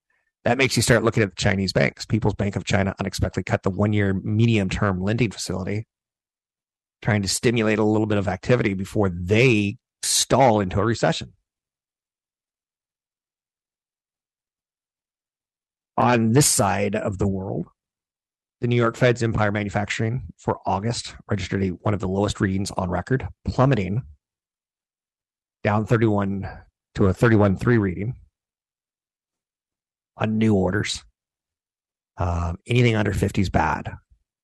that 0.48 0.56
makes 0.56 0.76
you 0.76 0.82
start 0.82 1.04
looking 1.04 1.22
at 1.22 1.28
the 1.28 1.36
Chinese 1.36 1.74
banks. 1.74 2.06
People's 2.06 2.34
Bank 2.34 2.56
of 2.56 2.64
China 2.64 2.94
unexpectedly 2.98 3.42
cut 3.42 3.62
the 3.64 3.68
one 3.68 3.92
year 3.92 4.14
medium 4.14 4.70
term 4.70 5.02
lending 5.02 5.30
facility, 5.30 5.86
trying 7.02 7.20
to 7.20 7.28
stimulate 7.28 7.78
a 7.78 7.84
little 7.84 8.06
bit 8.06 8.16
of 8.16 8.26
activity 8.26 8.72
before 8.72 9.10
they 9.10 9.76
stall 10.02 10.60
into 10.60 10.80
a 10.80 10.86
recession. 10.86 11.34
On 15.98 16.32
this 16.32 16.46
side 16.46 16.96
of 16.96 17.18
the 17.18 17.28
world, 17.28 17.66
the 18.62 18.68
New 18.68 18.76
York 18.76 18.96
Fed's 18.96 19.22
Empire 19.22 19.52
Manufacturing 19.52 20.28
for 20.38 20.60
August 20.64 21.14
registered 21.30 21.62
a, 21.62 21.68
one 21.68 21.92
of 21.92 22.00
the 22.00 22.08
lowest 22.08 22.40
readings 22.40 22.70
on 22.70 22.88
record, 22.88 23.28
plummeting 23.44 24.00
down 25.62 25.84
31 25.84 26.48
to 26.94 27.08
a 27.08 27.12
31.3 27.12 27.78
reading 27.78 28.14
on 30.18 30.38
new 30.38 30.54
orders. 30.54 31.04
Um, 32.16 32.58
anything 32.66 32.96
under 32.96 33.12
50 33.12 33.40
is 33.40 33.50
bad. 33.50 33.92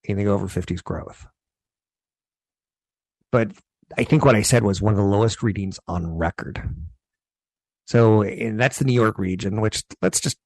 Anything 0.08 0.28
over 0.28 0.48
50 0.48 0.74
is 0.74 0.82
growth. 0.82 1.26
But 3.32 3.50
I 3.98 4.04
think 4.04 4.24
what 4.24 4.36
I 4.36 4.42
said 4.42 4.62
was 4.62 4.80
one 4.80 4.92
of 4.92 4.96
the 4.96 5.04
lowest 5.04 5.42
readings 5.42 5.80
on 5.88 6.16
record. 6.16 6.62
So, 7.86 8.24
that's 8.24 8.78
the 8.78 8.84
New 8.84 8.94
York 8.94 9.18
region, 9.18 9.60
which 9.60 9.82
let's 10.00 10.20
just 10.20 10.38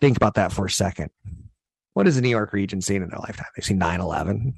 think 0.00 0.16
about 0.16 0.34
that 0.34 0.52
for 0.52 0.66
a 0.66 0.70
second. 0.70 1.10
What 1.94 2.06
has 2.06 2.16
the 2.16 2.20
New 2.20 2.28
York 2.28 2.52
region 2.52 2.82
seen 2.82 3.02
in 3.02 3.08
their 3.08 3.18
lifetime? 3.18 3.46
They've 3.56 3.64
seen 3.64 3.78
9 3.78 4.00
11. 4.00 4.54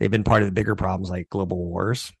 They've 0.00 0.10
been 0.10 0.24
part 0.24 0.42
of 0.42 0.48
the 0.48 0.52
bigger 0.52 0.74
problems 0.74 1.10
like 1.10 1.28
global 1.28 1.58
wars. 1.58 2.12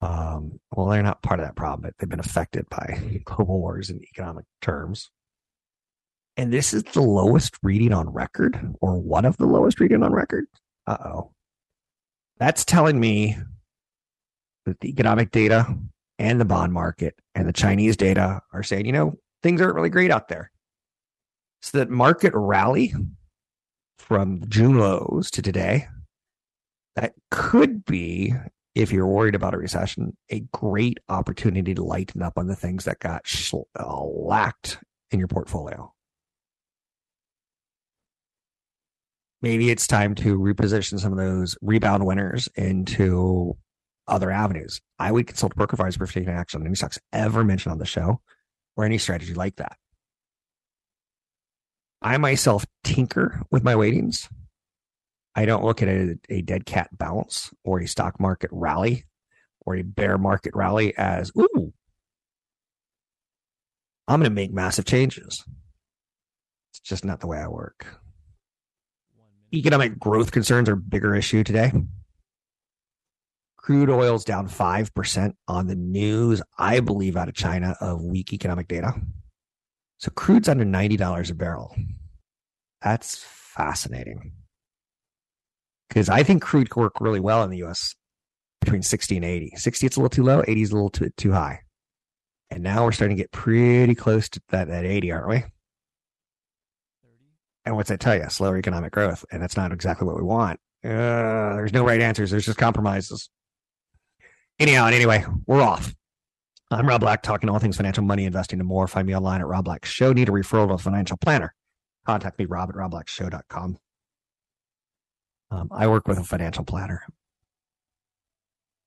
Um, 0.00 0.60
well, 0.72 0.86
they're 0.86 1.02
not 1.02 1.22
part 1.22 1.40
of 1.40 1.46
that 1.46 1.56
problem, 1.56 1.82
but 1.82 1.94
they've 1.98 2.08
been 2.08 2.20
affected 2.20 2.66
by 2.70 3.20
global 3.24 3.60
wars 3.60 3.90
in 3.90 4.02
economic 4.02 4.46
terms. 4.62 5.10
And 6.38 6.52
this 6.52 6.72
is 6.72 6.84
the 6.84 7.02
lowest 7.02 7.56
reading 7.64 7.92
on 7.92 8.08
record, 8.08 8.56
or 8.80 8.96
one 8.96 9.24
of 9.24 9.36
the 9.38 9.46
lowest 9.46 9.80
reading 9.80 10.04
on 10.04 10.12
record. 10.12 10.46
Uh 10.86 10.96
oh. 11.04 11.32
That's 12.38 12.64
telling 12.64 13.00
me 13.00 13.36
that 14.64 14.78
the 14.78 14.88
economic 14.88 15.32
data 15.32 15.66
and 16.20 16.40
the 16.40 16.44
bond 16.44 16.72
market 16.72 17.16
and 17.34 17.48
the 17.48 17.52
Chinese 17.52 17.96
data 17.96 18.40
are 18.52 18.62
saying, 18.62 18.86
you 18.86 18.92
know, 18.92 19.18
things 19.42 19.60
aren't 19.60 19.74
really 19.74 19.90
great 19.90 20.12
out 20.12 20.28
there. 20.28 20.52
So 21.60 21.78
that 21.78 21.90
market 21.90 22.32
rally 22.36 22.94
from 23.98 24.44
June 24.48 24.78
lows 24.78 25.32
to 25.32 25.42
today, 25.42 25.88
that 26.94 27.14
could 27.32 27.84
be 27.84 28.32
if 28.76 28.92
you're 28.92 29.08
worried 29.08 29.34
about 29.34 29.54
a 29.54 29.58
recession, 29.58 30.16
a 30.30 30.38
great 30.52 30.98
opportunity 31.08 31.74
to 31.74 31.82
lighten 31.82 32.22
up 32.22 32.38
on 32.38 32.46
the 32.46 32.54
things 32.54 32.84
that 32.84 33.00
got 33.00 33.24
uh, 33.80 34.04
lacked 34.04 34.78
in 35.10 35.18
your 35.18 35.26
portfolio. 35.26 35.92
Maybe 39.40 39.70
it's 39.70 39.86
time 39.86 40.14
to 40.16 40.38
reposition 40.38 40.98
some 40.98 41.12
of 41.12 41.18
those 41.18 41.56
rebound 41.62 42.04
winners 42.04 42.48
into 42.56 43.56
other 44.06 44.30
avenues. 44.30 44.80
I 44.98 45.12
would 45.12 45.26
consult 45.26 45.54
broker 45.54 45.74
advisor 45.74 46.04
for 46.04 46.12
taking 46.12 46.30
action 46.30 46.60
on 46.60 46.66
any 46.66 46.74
stocks 46.74 46.98
ever 47.12 47.44
mentioned 47.44 47.72
on 47.72 47.78
the 47.78 47.86
show 47.86 48.20
or 48.76 48.84
any 48.84 48.98
strategy 48.98 49.34
like 49.34 49.56
that. 49.56 49.76
I 52.02 52.16
myself 52.16 52.64
tinker 52.84 53.42
with 53.50 53.64
my 53.64 53.74
weightings 53.74 54.28
I 55.38 55.44
don't 55.44 55.62
look 55.64 55.82
at 55.82 55.88
a, 55.88 56.18
a 56.28 56.42
dead 56.42 56.66
cat 56.66 56.88
bounce 56.98 57.54
or 57.62 57.78
a 57.78 57.86
stock 57.86 58.18
market 58.18 58.50
rally 58.52 59.04
or 59.60 59.76
a 59.76 59.82
bear 59.82 60.18
market 60.18 60.52
rally 60.52 60.96
as, 60.96 61.30
ooh, 61.38 61.72
I'm 64.08 64.18
going 64.18 64.28
to 64.28 64.34
make 64.34 64.52
massive 64.52 64.84
changes. 64.84 65.44
It's 66.72 66.80
just 66.80 67.04
not 67.04 67.20
the 67.20 67.28
way 67.28 67.38
I 67.38 67.46
work. 67.46 67.86
Economic 69.52 69.98
growth 69.98 70.30
concerns 70.30 70.68
are 70.68 70.74
a 70.74 70.76
bigger 70.76 71.14
issue 71.14 71.42
today. 71.42 71.72
Crude 73.56 73.90
oil's 73.90 74.24
down 74.24 74.48
5% 74.48 75.32
on 75.46 75.66
the 75.66 75.74
news, 75.74 76.42
I 76.58 76.80
believe, 76.80 77.16
out 77.16 77.28
of 77.28 77.34
China 77.34 77.76
of 77.80 78.02
weak 78.02 78.32
economic 78.32 78.68
data. 78.68 78.94
So 79.98 80.10
crude's 80.10 80.48
under 80.48 80.64
$90 80.64 81.30
a 81.30 81.34
barrel. 81.34 81.74
That's 82.82 83.24
fascinating 83.24 84.32
because 85.88 86.08
I 86.08 86.22
think 86.22 86.42
crude 86.42 86.70
could 86.70 86.80
work 86.80 87.00
really 87.00 87.20
well 87.20 87.42
in 87.42 87.50
the 87.50 87.58
U.S. 87.58 87.94
between 88.60 88.82
60 88.82 89.16
and 89.16 89.24
80. 89.24 89.52
60, 89.56 89.86
it's 89.86 89.96
a 89.96 90.00
little 90.00 90.10
too 90.10 90.22
low. 90.22 90.42
80 90.46 90.62
is 90.62 90.70
a 90.70 90.74
little 90.74 90.90
too, 90.90 91.10
too 91.16 91.32
high. 91.32 91.60
And 92.50 92.62
now 92.62 92.84
we're 92.84 92.92
starting 92.92 93.16
to 93.16 93.22
get 93.22 93.32
pretty 93.32 93.94
close 93.94 94.28
to 94.30 94.40
that, 94.50 94.68
that 94.68 94.84
80, 94.84 95.12
aren't 95.12 95.28
we? 95.28 95.44
And 97.68 97.76
what's 97.76 97.90
that 97.90 98.00
tell 98.00 98.16
you? 98.16 98.24
Slower 98.30 98.56
economic 98.56 98.92
growth. 98.92 99.26
And 99.30 99.42
that's 99.42 99.54
not 99.54 99.72
exactly 99.72 100.06
what 100.06 100.16
we 100.16 100.22
want. 100.22 100.58
Uh, 100.82 101.52
there's 101.54 101.74
no 101.74 101.84
right 101.84 102.00
answers. 102.00 102.30
There's 102.30 102.46
just 102.46 102.56
compromises. 102.56 103.28
Anyhow, 104.58 104.86
and 104.86 104.94
anyway, 104.94 105.26
we're 105.46 105.60
off. 105.60 105.94
I'm 106.70 106.86
Rob 106.86 107.02
Black, 107.02 107.22
talking 107.22 107.50
all 107.50 107.58
things 107.58 107.76
financial, 107.76 108.04
money, 108.04 108.24
investing, 108.24 108.58
and 108.58 108.66
more. 108.66 108.88
Find 108.88 109.06
me 109.06 109.14
online 109.14 109.42
at 109.42 109.46
Rob 109.46 109.66
Black 109.66 109.84
Show. 109.84 110.14
Need 110.14 110.30
a 110.30 110.32
referral 110.32 110.68
to 110.68 110.74
a 110.74 110.78
financial 110.78 111.18
planner? 111.18 111.54
Contact 112.06 112.38
me, 112.38 112.46
rob 112.46 112.70
at 112.70 112.74
robblackshow.com. 112.74 113.76
Um, 115.50 115.68
I 115.70 115.88
work 115.88 116.08
with 116.08 116.16
a 116.16 116.24
financial 116.24 116.64
planner. 116.64 117.02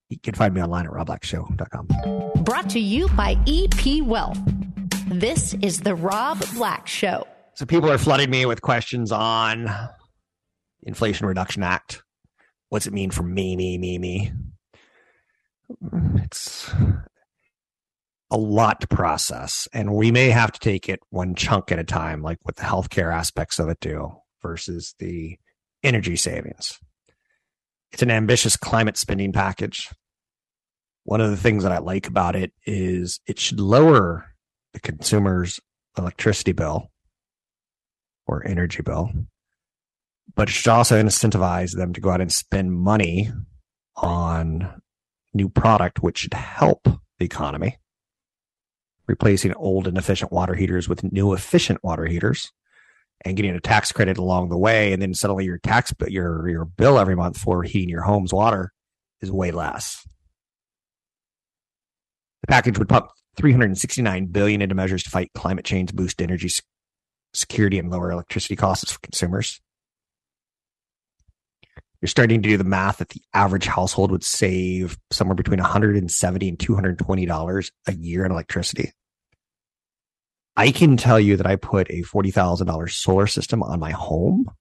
You 0.10 0.18
can 0.18 0.34
find 0.34 0.56
me 0.56 0.64
online 0.64 0.88
at 0.88 0.92
robblackshow.com. 0.92 2.44
Brought 2.44 2.72
to 2.72 2.80
you 2.80 3.10
by 3.10 3.38
EP 3.48 4.04
Wealth. 4.04 4.40
This 5.06 5.54
is 5.62 5.82
the 5.82 5.94
Rob 5.94 6.44
Black 6.56 6.88
Show. 6.88 7.28
So 7.62 7.68
people 7.68 7.92
are 7.92 8.00
flooding 8.00 8.32
me 8.32 8.48
with 8.48 8.64
questions 8.64 9.12
on 9.12 9.72
Inflation 10.82 11.28
Reduction 11.28 11.62
Act. 11.62 12.02
What's 12.70 12.88
it 12.88 12.92
mean 12.92 13.12
for 13.12 13.22
me, 13.22 13.56
me, 13.56 13.78
me, 13.78 14.00
me? 14.00 14.32
Mm, 15.84 16.24
it's 16.26 16.74
a 18.32 18.38
lot 18.38 18.82
to 18.82 18.88
process, 18.88 19.68
and 19.74 19.94
we 19.94 20.10
may 20.10 20.32
have 20.32 20.52
to 20.54 20.60
take 20.60 20.90
it 20.90 21.02
one 21.12 21.36
chunk 21.36 21.72
at 21.72 21.78
a 21.78 21.84
time, 21.84 22.24
like 22.24 22.40
what 22.42 22.56
the 22.56 22.64
healthcare 22.64 23.14
aspects 23.14 23.60
of 23.60 23.70
it 23.70 23.80
do 23.80 24.12
versus 24.42 24.96
the 24.98 25.38
energy 25.84 26.16
savings. 26.16 26.80
It's 27.92 28.02
an 28.02 28.10
ambitious 28.10 28.58
climate 28.58 28.98
spending 28.98 29.34
package. 29.34 29.88
One 31.04 31.22
of 31.22 31.30
the 31.30 31.38
things 31.38 31.62
that 31.62 31.72
I 31.72 31.78
like 31.78 32.08
about 32.08 32.36
it 32.36 32.54
is 32.66 33.20
it 33.28 33.38
should 33.38 33.60
lower 33.60 34.34
the 34.74 34.80
consumer's 34.80 35.60
electricity 35.96 36.54
bill 36.54 36.91
or 38.28 38.46
energy 38.46 38.82
bill, 38.82 39.12
but 40.36 40.50
it 40.50 40.52
should 40.52 40.72
also 40.72 41.02
incentivize 41.02 41.76
them 41.76 41.94
to 41.94 42.02
go 42.02 42.10
out 42.10 42.22
and 42.22 42.32
spend 42.32 42.74
money 42.74 43.32
on 43.96 44.82
new 45.34 45.50
product, 45.50 46.02
which 46.02 46.20
should 46.20 46.34
help 46.34 46.88
the 47.20 47.26
economy, 47.26 47.78
replacing 49.08 49.54
old 49.56 49.88
and 49.88 49.98
efficient 49.98 50.32
water 50.32 50.56
heaters 50.56 50.88
with 50.88 51.12
new 51.12 51.34
efficient 51.34 51.84
water 51.84 52.06
heaters 52.06 52.52
and 53.24 53.36
getting 53.36 53.56
a 53.56 53.60
tax 53.60 53.92
credit 53.92 54.18
along 54.18 54.50
the 54.50 54.58
way, 54.58 54.94
and 54.94 55.02
then 55.02 55.14
suddenly 55.14 55.46
your 55.46 55.60
tax 55.60 55.94
your 56.08 56.48
your 56.50 56.66
bill 56.66 56.98
every 56.98 57.16
month 57.16 57.38
for 57.38 57.64
heating 57.64 57.90
your 57.90 58.02
home's 58.02 58.34
water 58.34 58.74
is 59.22 59.32
way 59.32 59.52
less. 59.52 60.06
The 62.42 62.48
package 62.48 62.80
would 62.80 62.90
pump 62.90 63.10
369 63.38 64.28
billion 64.28 64.62
into 64.62 64.76
measures 64.76 65.04
to 65.04 65.10
fight 65.10 65.32
climate 65.36 65.66
change, 65.66 65.94
boost 65.94 66.22
energy 66.22 66.50
security, 67.34 67.80
and 67.80 67.90
lower 67.90 68.12
electricity 68.12 68.56
costs 68.56 68.92
for 68.92 69.00
consumers. 69.00 69.62
You're 72.02 72.10
starting 72.10 72.42
to 72.42 72.50
do 72.50 72.58
the 72.58 72.64
math 72.64 72.98
that 72.98 73.10
the 73.10 73.22
average 73.34 73.68
household 73.68 74.12
would 74.12 74.24
save 74.24 74.98
somewhere 75.12 75.36
between 75.36 75.60
170 75.60 76.50
and 76.50 76.60
220 76.60 77.26
dollars 77.26 77.72
a 77.88 77.94
year 77.94 78.26
in 78.26 78.32
electricity. 78.32 78.92
I 80.58 80.72
can 80.72 80.98
tell 80.98 81.20
you 81.20 81.38
that 81.38 81.46
I 81.46 81.56
put 81.56 81.90
a 81.90 82.02
$40,000 82.02 82.92
solar 82.92 83.28
system 83.28 83.64
on 83.64 83.80
my 83.80 83.92
home. 83.92 84.52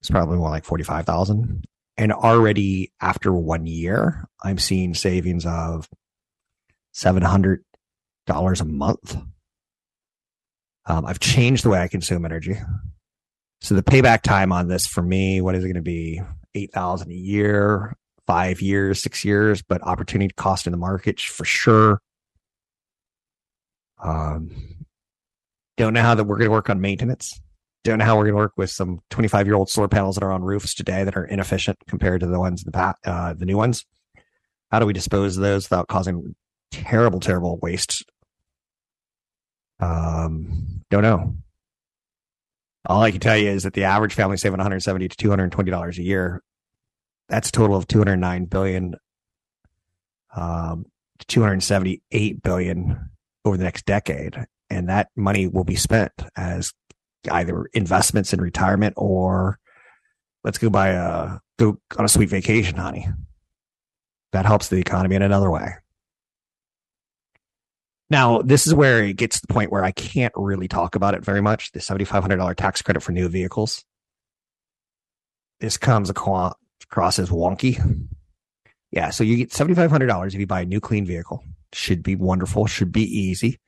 It's 0.00 0.10
probably 0.10 0.38
more 0.38 0.50
like 0.50 0.64
45,000. 0.64 1.64
And 1.98 2.12
already 2.12 2.92
after 3.00 3.32
one 3.32 3.66
year, 3.66 4.26
I'm 4.42 4.56
seeing 4.56 4.94
savings 4.94 5.44
of 5.44 5.88
$700 6.94 7.60
a 8.28 8.64
month. 8.64 9.16
Um, 10.90 11.06
I've 11.06 11.20
changed 11.20 11.64
the 11.64 11.70
way 11.70 11.80
I 11.80 11.86
consume 11.86 12.24
energy. 12.24 12.56
So 13.60 13.76
the 13.76 13.82
payback 13.82 14.22
time 14.22 14.50
on 14.50 14.66
this 14.66 14.88
for 14.88 15.02
me, 15.02 15.40
what 15.40 15.54
is 15.54 15.62
it 15.62 15.68
going 15.68 15.76
to 15.76 15.82
be? 15.82 16.20
8,000 16.56 17.12
a 17.12 17.14
year, 17.14 17.96
five 18.26 18.60
years, 18.60 19.00
six 19.00 19.24
years, 19.24 19.62
but 19.62 19.82
opportunity 19.82 20.34
cost 20.36 20.66
in 20.66 20.72
the 20.72 20.76
market 20.76 21.20
for 21.20 21.44
sure. 21.44 22.00
Um, 24.02 24.50
don't 25.76 25.92
know 25.92 26.02
how 26.02 26.16
that 26.16 26.24
we're 26.24 26.38
going 26.38 26.48
to 26.48 26.52
work 26.52 26.68
on 26.68 26.80
maintenance. 26.80 27.40
Don't 27.84 27.98
know 27.98 28.04
how 28.04 28.16
we're 28.16 28.24
going 28.24 28.34
to 28.34 28.38
work 28.38 28.54
with 28.56 28.70
some 28.70 28.98
25 29.10 29.46
year 29.46 29.54
old 29.54 29.70
solar 29.70 29.86
panels 29.86 30.16
that 30.16 30.24
are 30.24 30.32
on 30.32 30.42
roofs 30.42 30.74
today 30.74 31.04
that 31.04 31.16
are 31.16 31.24
inefficient 31.24 31.78
compared 31.86 32.20
to 32.22 32.26
the 32.26 32.40
ones 32.40 32.64
in 32.64 32.72
the 32.72 32.94
uh, 33.04 33.34
the 33.34 33.46
new 33.46 33.56
ones. 33.56 33.86
How 34.72 34.80
do 34.80 34.86
we 34.86 34.92
dispose 34.92 35.36
of 35.36 35.42
those 35.42 35.70
without 35.70 35.86
causing 35.86 36.34
terrible, 36.72 37.20
terrible 37.20 37.60
waste? 37.62 38.04
Um, 39.80 40.82
don't 40.90 41.02
know. 41.02 41.34
All 42.86 43.02
I 43.02 43.10
can 43.10 43.20
tell 43.20 43.36
you 43.36 43.50
is 43.50 43.64
that 43.64 43.74
the 43.74 43.84
average 43.84 44.14
family 44.14 44.36
saving 44.36 44.58
170 44.58 45.08
to 45.08 45.16
220 45.16 45.70
dollars 45.70 45.98
a 45.98 46.02
year. 46.02 46.42
That's 47.28 47.50
a 47.50 47.52
total 47.52 47.76
of 47.76 47.86
209 47.86 48.46
billion, 48.46 48.96
um, 50.34 50.86
278 51.28 52.42
billion 52.42 53.10
over 53.44 53.56
the 53.56 53.64
next 53.64 53.86
decade, 53.86 54.46
and 54.68 54.88
that 54.88 55.10
money 55.14 55.46
will 55.46 55.64
be 55.64 55.76
spent 55.76 56.12
as 56.36 56.72
either 57.30 57.66
investments 57.74 58.32
in 58.32 58.40
retirement 58.40 58.94
or 58.96 59.58
let's 60.42 60.58
go 60.58 60.70
buy 60.70 60.88
a 60.88 61.38
go 61.58 61.78
on 61.98 62.04
a 62.04 62.08
sweet 62.08 62.30
vacation, 62.30 62.76
honey. 62.76 63.08
That 64.32 64.46
helps 64.46 64.68
the 64.68 64.78
economy 64.78 65.16
in 65.16 65.22
another 65.22 65.50
way. 65.50 65.74
Now, 68.10 68.42
this 68.42 68.66
is 68.66 68.74
where 68.74 69.04
it 69.04 69.16
gets 69.16 69.40
to 69.40 69.46
the 69.46 69.54
point 69.54 69.70
where 69.70 69.84
I 69.84 69.92
can't 69.92 70.32
really 70.36 70.66
talk 70.66 70.96
about 70.96 71.14
it 71.14 71.24
very 71.24 71.40
much. 71.40 71.70
The 71.70 71.78
$7,500 71.78 72.56
tax 72.56 72.82
credit 72.82 73.00
for 73.00 73.12
new 73.12 73.28
vehicles. 73.28 73.84
This 75.60 75.76
comes 75.76 76.10
across 76.10 76.56
as 76.92 77.30
wonky. 77.30 78.08
Yeah, 78.90 79.10
so 79.10 79.22
you 79.22 79.36
get 79.36 79.50
$7,500 79.50 80.34
if 80.34 80.40
you 80.40 80.46
buy 80.46 80.62
a 80.62 80.66
new 80.66 80.80
clean 80.80 81.06
vehicle. 81.06 81.44
Should 81.72 82.02
be 82.02 82.16
wonderful, 82.16 82.66
should 82.66 82.90
be 82.90 83.04
easy. 83.04 83.60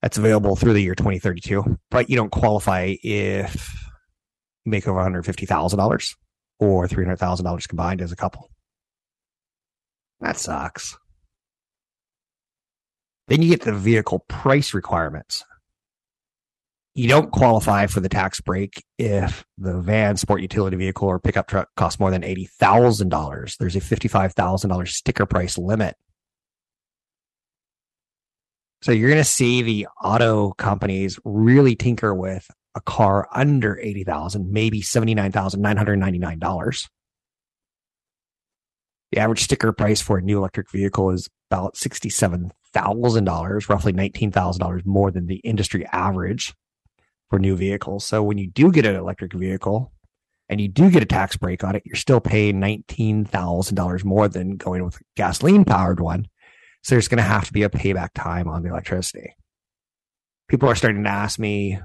That's 0.00 0.18
available 0.18 0.54
through 0.54 0.74
the 0.74 0.82
year 0.82 0.94
2032, 0.94 1.78
but 1.90 2.08
you 2.08 2.14
don't 2.14 2.30
qualify 2.30 2.94
if 3.02 3.74
you 4.64 4.70
make 4.70 4.86
over 4.86 5.00
$150,000 5.00 6.14
or 6.60 6.86
$300,000 6.86 7.68
combined 7.68 8.00
as 8.00 8.12
a 8.12 8.16
couple. 8.16 8.48
That 10.20 10.36
sucks. 10.36 10.96
Then 13.28 13.42
you 13.42 13.50
get 13.50 13.62
the 13.62 13.72
vehicle 13.72 14.24
price 14.28 14.74
requirements. 14.74 15.44
You 16.94 17.08
don't 17.08 17.32
qualify 17.32 17.86
for 17.86 18.00
the 18.00 18.10
tax 18.10 18.40
break 18.40 18.84
if 18.98 19.46
the 19.56 19.80
van, 19.80 20.18
sport 20.18 20.42
utility 20.42 20.76
vehicle, 20.76 21.08
or 21.08 21.18
pickup 21.18 21.48
truck 21.48 21.70
costs 21.74 21.98
more 21.98 22.10
than 22.10 22.20
$80,000. 22.22 23.56
There's 23.56 23.76
a 23.76 23.80
$55,000 23.80 24.88
sticker 24.88 25.24
price 25.24 25.56
limit. 25.56 25.96
So 28.82 28.92
you're 28.92 29.08
going 29.08 29.20
to 29.20 29.24
see 29.24 29.62
the 29.62 29.86
auto 30.02 30.52
companies 30.52 31.18
really 31.24 31.76
tinker 31.76 32.14
with 32.14 32.46
a 32.74 32.80
car 32.80 33.28
under 33.32 33.78
80,000, 33.78 34.52
maybe 34.52 34.82
$79,999. 34.82 36.88
The 39.12 39.18
average 39.18 39.44
sticker 39.44 39.72
price 39.72 40.00
for 40.00 40.18
a 40.18 40.22
new 40.22 40.38
electric 40.38 40.70
vehicle 40.70 41.10
is 41.10 41.28
about 41.50 41.74
$67,000, 42.74 43.68
roughly 43.68 43.92
$19,000 43.92 44.86
more 44.86 45.10
than 45.10 45.26
the 45.26 45.36
industry 45.36 45.86
average 45.92 46.54
for 47.30 47.38
new 47.38 47.56
vehicles. 47.56 48.04
So 48.04 48.22
when 48.22 48.38
you 48.38 48.48
do 48.48 48.70
get 48.70 48.86
an 48.86 48.96
electric 48.96 49.32
vehicle 49.32 49.92
and 50.48 50.60
you 50.60 50.68
do 50.68 50.90
get 50.90 51.02
a 51.02 51.06
tax 51.06 51.36
break 51.36 51.64
on 51.64 51.76
it, 51.76 51.82
you're 51.84 51.96
still 51.96 52.20
paying 52.20 52.60
$19,000 52.60 54.04
more 54.04 54.28
than 54.28 54.56
going 54.56 54.84
with 54.84 54.96
a 54.96 55.04
gasoline 55.16 55.64
powered 55.64 56.00
one. 56.00 56.26
So 56.82 56.94
there's 56.94 57.08
going 57.08 57.18
to 57.18 57.22
have 57.22 57.46
to 57.46 57.52
be 57.52 57.62
a 57.62 57.68
payback 57.68 58.10
time 58.14 58.48
on 58.48 58.62
the 58.62 58.70
electricity. 58.70 59.36
People 60.48 60.68
are 60.68 60.74
starting 60.74 61.04
to 61.04 61.10
ask 61.10 61.38
me 61.38 61.78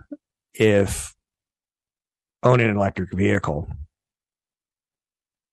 if 0.53 1.15
owning 2.43 2.69
an 2.69 2.75
electric 2.75 3.13
vehicle. 3.13 3.69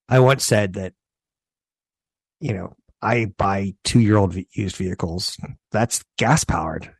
I 0.08 0.20
once 0.20 0.44
said 0.44 0.74
that 0.74 0.94
you 2.44 2.52
know, 2.52 2.76
I 3.04 3.26
buy 3.36 3.74
two 3.84 4.00
year 4.00 4.16
old 4.16 4.34
used 4.52 4.76
vehicles. 4.76 5.36
That's 5.70 6.02
gas 6.16 6.42
powered. 6.42 6.90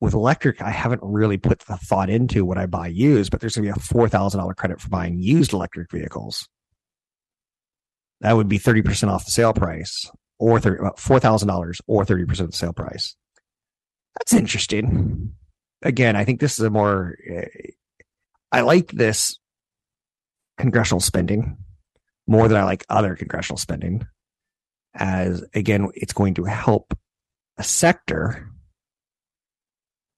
With 0.00 0.12
electric, 0.12 0.60
I 0.60 0.70
haven't 0.70 1.00
really 1.02 1.38
put 1.38 1.60
the 1.60 1.76
thought 1.76 2.10
into 2.10 2.44
what 2.44 2.58
I 2.58 2.66
buy 2.66 2.88
used, 2.88 3.30
but 3.30 3.40
there's 3.40 3.54
going 3.54 3.68
to 3.68 3.74
be 3.74 3.80
a 3.80 4.08
$4,000 4.08 4.56
credit 4.56 4.80
for 4.80 4.88
buying 4.88 5.18
used 5.20 5.52
electric 5.52 5.90
vehicles. 5.90 6.46
That 8.20 8.34
would 8.34 8.48
be 8.48 8.58
30% 8.58 9.08
off 9.08 9.24
the 9.24 9.30
sale 9.30 9.54
price 9.54 10.10
or 10.38 10.58
uh, 10.58 10.60
30, 10.60 10.82
$4,000 10.98 11.80
or 11.86 12.04
30% 12.04 12.40
of 12.40 12.50
the 12.50 12.56
sale 12.56 12.72
price. 12.72 13.14
That's 14.18 14.34
interesting. 14.34 15.34
Again, 15.82 16.16
I 16.16 16.24
think 16.24 16.40
this 16.40 16.58
is 16.58 16.64
a 16.64 16.70
more, 16.70 17.16
eh, 17.30 17.46
I 18.50 18.62
like 18.62 18.90
this 18.90 19.38
congressional 20.58 21.00
spending 21.00 21.56
more 22.26 22.48
than 22.48 22.58
I 22.58 22.64
like 22.64 22.84
other 22.88 23.14
congressional 23.14 23.58
spending 23.58 24.06
as 24.94 25.44
again, 25.54 25.88
it's 25.94 26.12
going 26.12 26.34
to 26.34 26.44
help 26.44 26.96
a 27.58 27.64
sector 27.64 28.48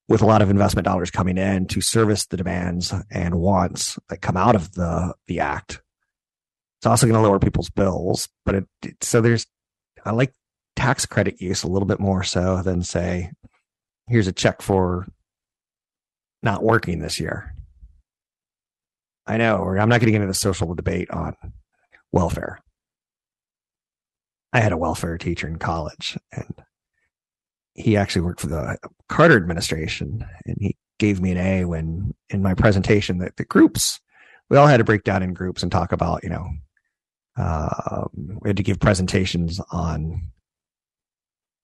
with 0.09 0.23
a 0.23 0.27
lot 0.27 0.43
of 0.43 0.51
investment 0.51 0.85
dollars 0.85 1.11
coming 1.11 1.37
in 1.37 1.67
to 1.67 1.81
service 1.81 2.27
the 2.27 2.37
demands 2.37 2.95
and 3.11 3.35
wants 3.35 3.99
that 4.09 4.21
come 4.21 4.37
out 4.37 4.55
of 4.55 4.73
the 4.73 5.15
the 5.27 5.41
act. 5.41 5.83
It's 6.79 6.87
also 6.87 7.07
going 7.07 7.21
to 7.21 7.27
lower 7.27 7.39
people's 7.39 7.71
bills, 7.71 8.29
but 8.45 8.55
it, 8.55 8.67
it, 8.83 9.03
so 9.03 9.21
there's 9.21 9.47
I 10.05 10.11
like 10.13 10.33
tax 10.77 11.07
credit 11.07 11.41
use 11.41 11.63
a 11.63 11.69
little 11.69 11.87
bit 11.87 11.99
more 11.99 12.23
so 12.23 12.63
than 12.63 12.83
say 12.83 13.33
here's 14.09 14.29
a 14.29 14.33
check 14.33 14.63
for 14.63 15.07
not 16.43 16.63
working 16.63 17.01
this 17.01 17.19
year. 17.19 17.55
I 19.27 19.39
know, 19.39 19.67
I'm 19.67 19.89
not 19.89 20.01
getting 20.01 20.15
into 20.15 20.29
the 20.29 20.35
social 20.35 20.75
debate 20.75 21.11
on 21.11 21.35
welfare. 22.13 22.61
I 24.57 24.61
had 24.61 24.73
a 24.73 24.79
welfare 24.79 25.19
teacher 25.19 25.47
in 25.47 25.59
college 25.59 26.17
and 26.33 26.55
he 27.75 27.95
actually 27.95 28.23
worked 28.23 28.41
for 28.41 28.47
the 28.47 28.79
Carter 29.07 29.37
administration 29.37 30.25
and 30.47 30.57
he 30.59 30.77
gave 30.99 31.21
me 31.21 31.31
an 31.33 31.37
A 31.37 31.67
when 31.67 32.15
in 32.31 32.43
my 32.43 32.55
presentation 32.55 33.19
that 33.19 33.37
the 33.37 33.45
groups, 33.45 34.01
we 34.49 34.57
all 34.57 34.67
had 34.67 34.79
to 34.79 34.85
break 34.85 35.05
down 35.05 35.23
in 35.23 35.35
groups 35.35 35.63
and 35.63 35.71
talk 35.71 35.93
about, 35.93 36.23
you 36.25 36.31
know, 36.31 36.49
uh, 37.37 38.05
we 38.15 38.49
had 38.49 38.57
to 38.57 38.63
give 38.63 38.81
presentations 38.81 39.61
on, 39.71 40.23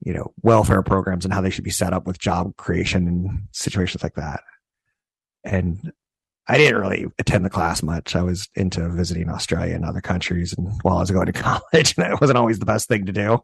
you 0.05 0.13
know, 0.13 0.35
welfare 0.43 0.83
programs 0.83 1.25
and 1.25 1.33
how 1.33 1.41
they 1.41 1.49
should 1.49 1.65
be 1.65 1.71
set 1.71 1.95
up 1.95 2.07
with 2.07 2.19
job 2.19 2.55
creation 2.59 3.09
and 3.09 3.49
situations 3.53 4.03
like 4.03 4.17
that. 4.17 4.43
And 5.45 5.95
I 6.49 6.59
didn't 6.59 6.81
really 6.81 7.07
attend 7.19 7.45
the 7.45 7.51
class 7.51 7.83
much. 7.83 8.17
I 8.17 8.23
was 8.23 8.49
into 8.55 8.89
visiting 8.89 9.29
Australia 9.29 9.75
and 9.75 9.85
other 9.85 10.01
countries 10.01 10.53
and 10.53 10.73
while 10.83 10.97
I 10.97 11.01
was 11.01 11.11
going 11.11 11.27
to 11.27 11.33
college, 11.73 11.95
and 11.97 12.13
it 12.13 12.21
wasn't 12.21 12.39
always 12.39 12.59
the 12.59 12.67
best 12.67 12.89
thing 12.89 13.07
to 13.07 13.13
do. 13.13 13.39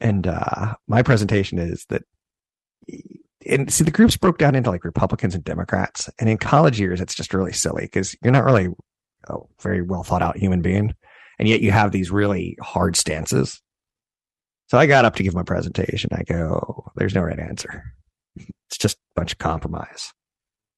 And 0.00 0.26
uh, 0.26 0.74
my 0.86 1.02
presentation 1.02 1.58
is 1.58 1.86
that, 1.88 2.02
and 3.46 3.72
see, 3.72 3.84
the 3.84 3.90
groups 3.90 4.16
broke 4.16 4.38
down 4.38 4.54
into 4.54 4.70
like 4.70 4.84
Republicans 4.84 5.34
and 5.34 5.44
Democrats. 5.44 6.10
And 6.18 6.28
in 6.28 6.38
college 6.38 6.80
years, 6.80 7.00
it's 7.00 7.14
just 7.14 7.34
really 7.34 7.52
silly 7.52 7.84
because 7.84 8.16
you're 8.22 8.32
not 8.32 8.44
really 8.44 8.68
a 9.28 9.36
very 9.60 9.82
well 9.82 10.02
thought 10.02 10.22
out 10.22 10.36
human 10.36 10.62
being. 10.62 10.94
And 11.38 11.48
yet 11.48 11.60
you 11.60 11.72
have 11.72 11.90
these 11.90 12.10
really 12.10 12.56
hard 12.60 12.96
stances. 12.96 13.60
So 14.68 14.78
I 14.78 14.86
got 14.86 15.04
up 15.04 15.16
to 15.16 15.22
give 15.22 15.34
my 15.34 15.42
presentation. 15.42 16.10
I 16.12 16.22
go, 16.22 16.90
there's 16.96 17.14
no 17.14 17.22
right 17.22 17.38
answer. 17.38 17.82
It's 18.36 18.78
just 18.78 18.96
a 18.96 19.20
bunch 19.20 19.32
of 19.32 19.38
compromise. 19.38 20.12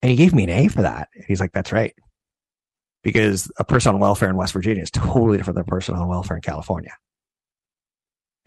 And 0.02 0.10
he 0.10 0.16
gave 0.16 0.34
me 0.34 0.44
an 0.44 0.50
A 0.50 0.68
for 0.68 0.82
that. 0.82 1.08
And 1.14 1.24
He's 1.26 1.40
like, 1.40 1.52
that's 1.52 1.72
right. 1.72 1.94
Because 3.02 3.50
a 3.58 3.64
person 3.64 3.94
on 3.94 4.00
welfare 4.00 4.28
in 4.28 4.36
West 4.36 4.52
Virginia 4.52 4.82
is 4.82 4.90
totally 4.90 5.36
different 5.36 5.56
than 5.56 5.62
a 5.62 5.70
person 5.70 5.94
on 5.94 6.08
welfare 6.08 6.36
in 6.36 6.42
California. 6.42 6.92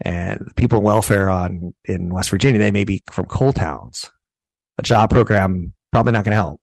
And 0.02 0.52
people 0.56 0.78
on 0.78 0.84
welfare 0.84 1.28
on 1.28 1.74
in 1.84 2.12
West 2.12 2.30
Virginia, 2.30 2.58
they 2.58 2.70
may 2.70 2.84
be 2.84 3.02
from 3.10 3.26
coal 3.26 3.52
towns. 3.52 4.10
A 4.78 4.82
job 4.82 5.10
program 5.10 5.74
probably 5.92 6.12
not 6.12 6.24
going 6.24 6.32
to 6.32 6.36
help. 6.36 6.60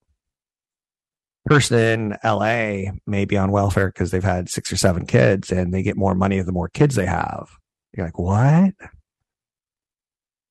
Person 1.46 1.78
in 1.78 2.18
LA 2.24 2.92
may 3.06 3.26
be 3.26 3.38
on 3.38 3.52
welfare 3.52 3.88
because 3.88 4.12
they've 4.12 4.24
had 4.24 4.50
six 4.50 4.72
or 4.72 4.78
seven 4.78 5.06
kids 5.06 5.52
and 5.52 5.74
they 5.74 5.82
get 5.82 5.96
more 5.96 6.14
money 6.14 6.42
the 6.42 6.52
more 6.52 6.68
kids 6.68 6.96
they 6.96 7.06
have. 7.06 7.50
You're 7.96 8.06
like, 8.06 8.20
what? 8.20 8.74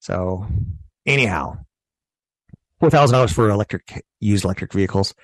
So 0.00 0.46
anyhow, 1.04 1.58
four 2.80 2.90
thousand 2.90 3.14
dollars 3.14 3.32
for 3.32 3.48
electric 3.50 4.04
used 4.20 4.44
electric 4.44 4.72
vehicles. 4.72 5.14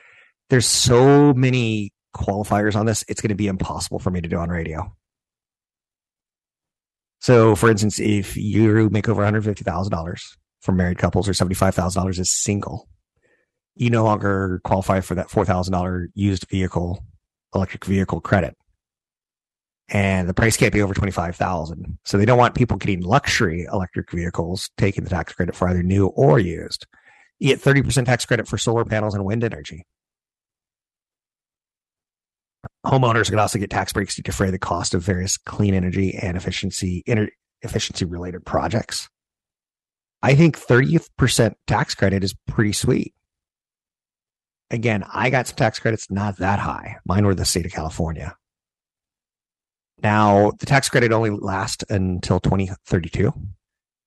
There's 0.50 0.66
so 0.66 1.32
many 1.34 1.92
qualifiers 2.14 2.76
on 2.76 2.86
this; 2.86 3.04
it's 3.08 3.20
going 3.20 3.30
to 3.30 3.34
be 3.34 3.48
impossible 3.48 3.98
for 3.98 4.10
me 4.10 4.20
to 4.20 4.28
do 4.28 4.36
on 4.38 4.48
radio. 4.50 4.94
So, 7.20 7.54
for 7.54 7.70
instance, 7.70 7.98
if 8.00 8.36
you 8.36 8.90
make 8.90 9.08
over 9.08 9.22
one 9.22 9.26
hundred 9.26 9.44
fifty 9.44 9.64
thousand 9.64 9.92
dollars 9.92 10.36
for 10.60 10.72
married 10.72 10.98
couples, 10.98 11.28
or 11.28 11.34
seventy 11.34 11.54
five 11.54 11.74
thousand 11.74 12.00
dollars 12.00 12.18
as 12.18 12.30
single, 12.30 12.88
you 13.76 13.90
no 13.90 14.04
longer 14.04 14.60
qualify 14.64 15.00
for 15.00 15.14
that 15.14 15.30
four 15.30 15.44
thousand 15.44 15.72
dollar 15.72 16.08
used 16.14 16.48
vehicle 16.48 17.04
electric 17.54 17.84
vehicle 17.84 18.20
credit. 18.20 18.56
and 19.88 20.28
the 20.28 20.34
price 20.34 20.56
can't 20.56 20.72
be 20.72 20.80
over 20.80 20.94
25,000. 20.94 21.98
So 22.04 22.16
they 22.16 22.24
don't 22.24 22.38
want 22.38 22.54
people 22.54 22.76
getting 22.78 23.02
luxury 23.02 23.66
electric 23.70 24.10
vehicles 24.10 24.70
taking 24.78 25.04
the 25.04 25.10
tax 25.10 25.34
credit 25.34 25.54
for 25.54 25.68
either 25.68 25.82
new 25.82 26.06
or 26.06 26.38
used. 26.38 26.86
You 27.42 27.48
get 27.48 27.60
30% 27.60 28.06
tax 28.06 28.24
credit 28.24 28.46
for 28.46 28.56
solar 28.56 28.84
panels 28.84 29.16
and 29.16 29.24
wind 29.24 29.42
energy. 29.42 29.84
Homeowners 32.86 33.30
can 33.30 33.40
also 33.40 33.58
get 33.58 33.68
tax 33.68 33.92
breaks 33.92 34.14
to 34.14 34.22
defray 34.22 34.52
the 34.52 34.60
cost 34.60 34.94
of 34.94 35.02
various 35.02 35.38
clean 35.38 35.74
energy 35.74 36.14
and 36.14 36.36
efficiency 36.36 37.02
efficiency 37.62 38.04
related 38.04 38.46
projects. 38.46 39.08
I 40.22 40.36
think 40.36 40.56
30% 40.56 41.54
tax 41.66 41.96
credit 41.96 42.22
is 42.22 42.32
pretty 42.46 42.72
sweet. 42.72 43.12
Again, 44.70 45.04
I 45.12 45.28
got 45.28 45.48
some 45.48 45.56
tax 45.56 45.80
credits 45.80 46.12
not 46.12 46.36
that 46.36 46.60
high. 46.60 46.98
Mine 47.04 47.26
were 47.26 47.34
the 47.34 47.44
state 47.44 47.66
of 47.66 47.72
California. 47.72 48.36
Now, 50.00 50.52
the 50.60 50.66
tax 50.66 50.88
credit 50.88 51.10
only 51.10 51.30
lasts 51.30 51.82
until 51.90 52.38
2032, 52.38 53.32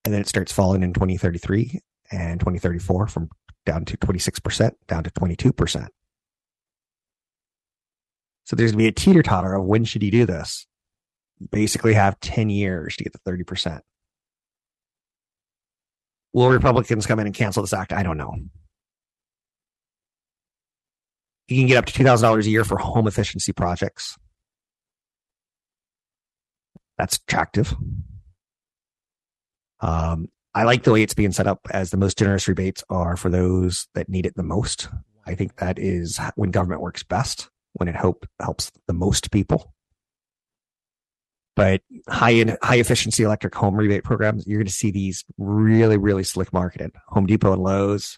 and 0.06 0.14
then 0.14 0.22
it 0.22 0.30
starts 0.30 0.54
falling 0.54 0.84
in 0.84 0.94
2033 0.94 1.82
and 2.12 2.40
2034 2.40 3.08
from 3.08 3.30
down 3.66 3.86
to 3.86 3.98
26% 3.98 4.72
down 4.88 5.04
to 5.04 5.10
22%. 5.10 5.88
So 8.46 8.56
there's 8.56 8.72
going 8.72 8.78
to 8.78 8.84
be 8.84 8.88
a 8.88 8.92
teeter 8.92 9.24
totter 9.24 9.56
of 9.56 9.66
when 9.66 9.86
should 9.86 10.04
you 10.04 10.12
do 10.12 10.26
this? 10.26 10.68
You 11.40 11.48
basically 11.52 11.94
have 11.94 12.20
10 12.20 12.50
years 12.50 12.96
to 12.96 13.04
get 13.04 13.14
the 13.14 13.20
30%. 13.20 13.82
Will 16.32 16.50
Republicans 16.50 17.06
come 17.06 17.20
in 17.20 17.26
and 17.26 17.36
cancel 17.36 17.64
this 17.64 17.74
act? 17.74 17.92
I 17.92 18.04
don't 18.04 18.18
know. 18.18 18.36
You 21.48 21.58
can 21.58 21.68
get 21.68 21.78
up 21.78 21.86
to 21.86 21.94
$2,000 21.94 22.46
a 22.46 22.50
year 22.50 22.64
for 22.64 22.78
home 22.78 23.08
efficiency 23.08 23.54
projects. 23.54 24.18
That's 26.98 27.18
attractive. 27.18 27.74
Um, 29.80 30.30
I 30.56 30.64
like 30.64 30.84
the 30.84 30.94
way 30.94 31.04
it's 31.04 31.14
being 31.14 31.34
set 31.34 31.48
up 31.48 31.68
as 31.72 31.92
the 31.92 31.98
most 31.98 32.18
generous 32.18 32.48
rebates 32.48 32.82
are 32.90 33.18
for 33.18 33.30
those 33.30 33.88
that 33.94 34.08
need 34.08 34.26
it 34.26 34.36
the 34.36 34.44
most. 34.44 34.88
I 35.26 35.36
think 35.36 35.58
that 35.58 35.78
is 35.78 36.18
when 36.36 36.52
government 36.52 36.82
works 36.82 37.04
best, 37.04 37.50
when 37.74 37.90
it 37.90 37.96
help, 37.96 38.26
helps 38.42 38.72
the 38.88 38.94
most 38.94 39.32
people. 39.32 39.74
But 41.58 41.82
high 42.08 42.32
in, 42.32 42.58
high 42.62 42.78
efficiency 42.78 43.24
electric 43.24 43.54
home 43.54 43.76
rebate 43.76 44.06
programs, 44.06 44.48
you're 44.48 44.60
going 44.60 44.68
to 44.68 44.72
see 44.72 44.92
these 44.92 45.26
really, 45.38 45.98
really 45.98 46.24
slick 46.24 46.54
marketed. 46.54 46.92
Home 47.10 47.26
Depot 47.26 47.52
and 47.52 47.62
Lowe's 47.62 48.18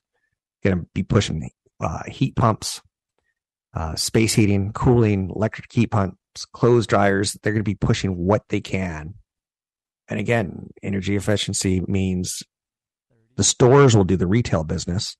going 0.64 0.78
to 0.78 0.86
be 0.94 1.02
pushing 1.02 1.50
uh, 1.80 2.04
heat 2.08 2.36
pumps, 2.36 2.82
uh, 3.74 3.96
space 3.96 4.36
heating, 4.36 4.74
cooling, 4.74 5.32
electric 5.36 5.72
heat 5.72 5.88
pumps, 5.88 6.46
clothes 6.54 6.86
dryers. 6.86 7.36
They're 7.42 7.54
going 7.54 7.64
to 7.64 7.70
be 7.70 7.76
pushing 7.76 8.16
what 8.16 8.44
they 8.50 8.62
can. 8.62 9.16
And 10.10 10.20
again, 10.20 10.70
energy 10.82 11.16
efficiency 11.16 11.82
means 11.88 12.44
the 13.36 13.44
stores 13.44 13.96
will 13.96 14.04
do 14.04 14.18
the 14.18 14.28
retail 14.28 14.64
business. 14.64 15.16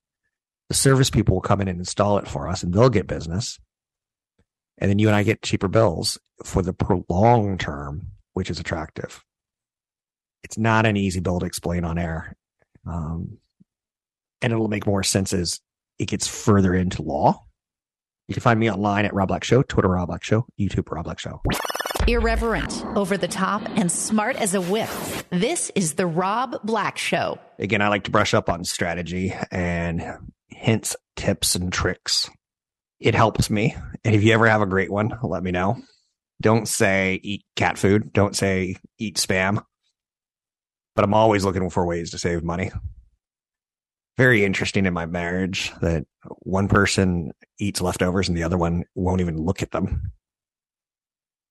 The 0.68 0.74
service 0.74 1.10
people 1.10 1.34
will 1.34 1.42
come 1.42 1.60
in 1.60 1.68
and 1.68 1.78
install 1.78 2.18
it 2.18 2.28
for 2.28 2.48
us 2.48 2.62
and 2.62 2.72
they'll 2.72 2.90
get 2.90 3.06
business. 3.06 3.58
And 4.78 4.90
then 4.90 4.98
you 4.98 5.08
and 5.08 5.16
I 5.16 5.22
get 5.22 5.42
cheaper 5.42 5.68
bills 5.68 6.18
for 6.44 6.62
the 6.62 6.72
prolonged 6.72 7.60
term, 7.60 8.08
which 8.34 8.50
is 8.50 8.60
attractive. 8.60 9.24
It's 10.44 10.58
not 10.58 10.86
an 10.86 10.96
easy 10.96 11.20
bill 11.20 11.40
to 11.40 11.46
explain 11.46 11.84
on 11.84 11.98
air. 11.98 12.36
Um, 12.86 13.38
and 14.40 14.52
it'll 14.52 14.68
make 14.68 14.86
more 14.86 15.02
sense 15.02 15.32
as 15.32 15.60
it 15.98 16.06
gets 16.06 16.28
further 16.28 16.74
into 16.74 17.02
law. 17.02 17.44
You 18.28 18.34
can 18.34 18.42
find 18.42 18.60
me 18.60 18.70
online 18.70 19.04
at 19.04 19.14
Rob 19.14 19.28
Black 19.28 19.42
Show, 19.42 19.62
Twitter 19.62 19.88
Rob 19.88 20.08
Black 20.08 20.22
Show, 20.22 20.46
YouTube 20.60 20.90
Rob 20.90 21.04
Black 21.04 21.18
Show. 21.18 21.40
Irreverent, 22.08 22.84
over 22.96 23.16
the 23.16 23.28
top, 23.28 23.62
and 23.76 23.92
smart 23.92 24.34
as 24.36 24.54
a 24.54 24.60
whip. 24.60 24.90
This 25.30 25.70
is 25.76 25.94
the 25.94 26.06
Rob 26.06 26.56
Black 26.64 26.98
Show. 26.98 27.38
Again, 27.58 27.82
I 27.82 27.88
like 27.88 28.04
to 28.04 28.10
brush 28.10 28.34
up 28.34 28.48
on 28.48 28.64
strategy 28.64 29.32
and 29.52 30.02
hints, 30.48 30.96
tips, 31.14 31.54
and 31.54 31.72
tricks 31.72 32.28
it 33.00 33.14
helps 33.14 33.50
me. 33.50 33.76
And 34.04 34.14
if 34.14 34.24
you 34.24 34.32
ever 34.32 34.48
have 34.48 34.62
a 34.62 34.66
great 34.66 34.90
one, 34.90 35.16
let 35.22 35.42
me 35.42 35.50
know. 35.50 35.76
Don't 36.40 36.66
say 36.66 37.20
eat 37.22 37.44
cat 37.56 37.78
food. 37.78 38.12
Don't 38.12 38.36
say 38.36 38.76
eat 38.98 39.16
spam. 39.16 39.62
But 40.94 41.04
I'm 41.04 41.14
always 41.14 41.44
looking 41.44 41.68
for 41.70 41.86
ways 41.86 42.10
to 42.10 42.18
save 42.18 42.42
money. 42.42 42.70
Very 44.16 44.44
interesting 44.44 44.84
in 44.84 44.94
my 44.94 45.06
marriage 45.06 45.72
that 45.80 46.04
one 46.40 46.66
person 46.66 47.32
eats 47.60 47.80
leftovers 47.80 48.28
and 48.28 48.36
the 48.36 48.42
other 48.42 48.58
one 48.58 48.84
won't 48.96 49.20
even 49.20 49.36
look 49.36 49.62
at 49.62 49.70
them. 49.70 50.12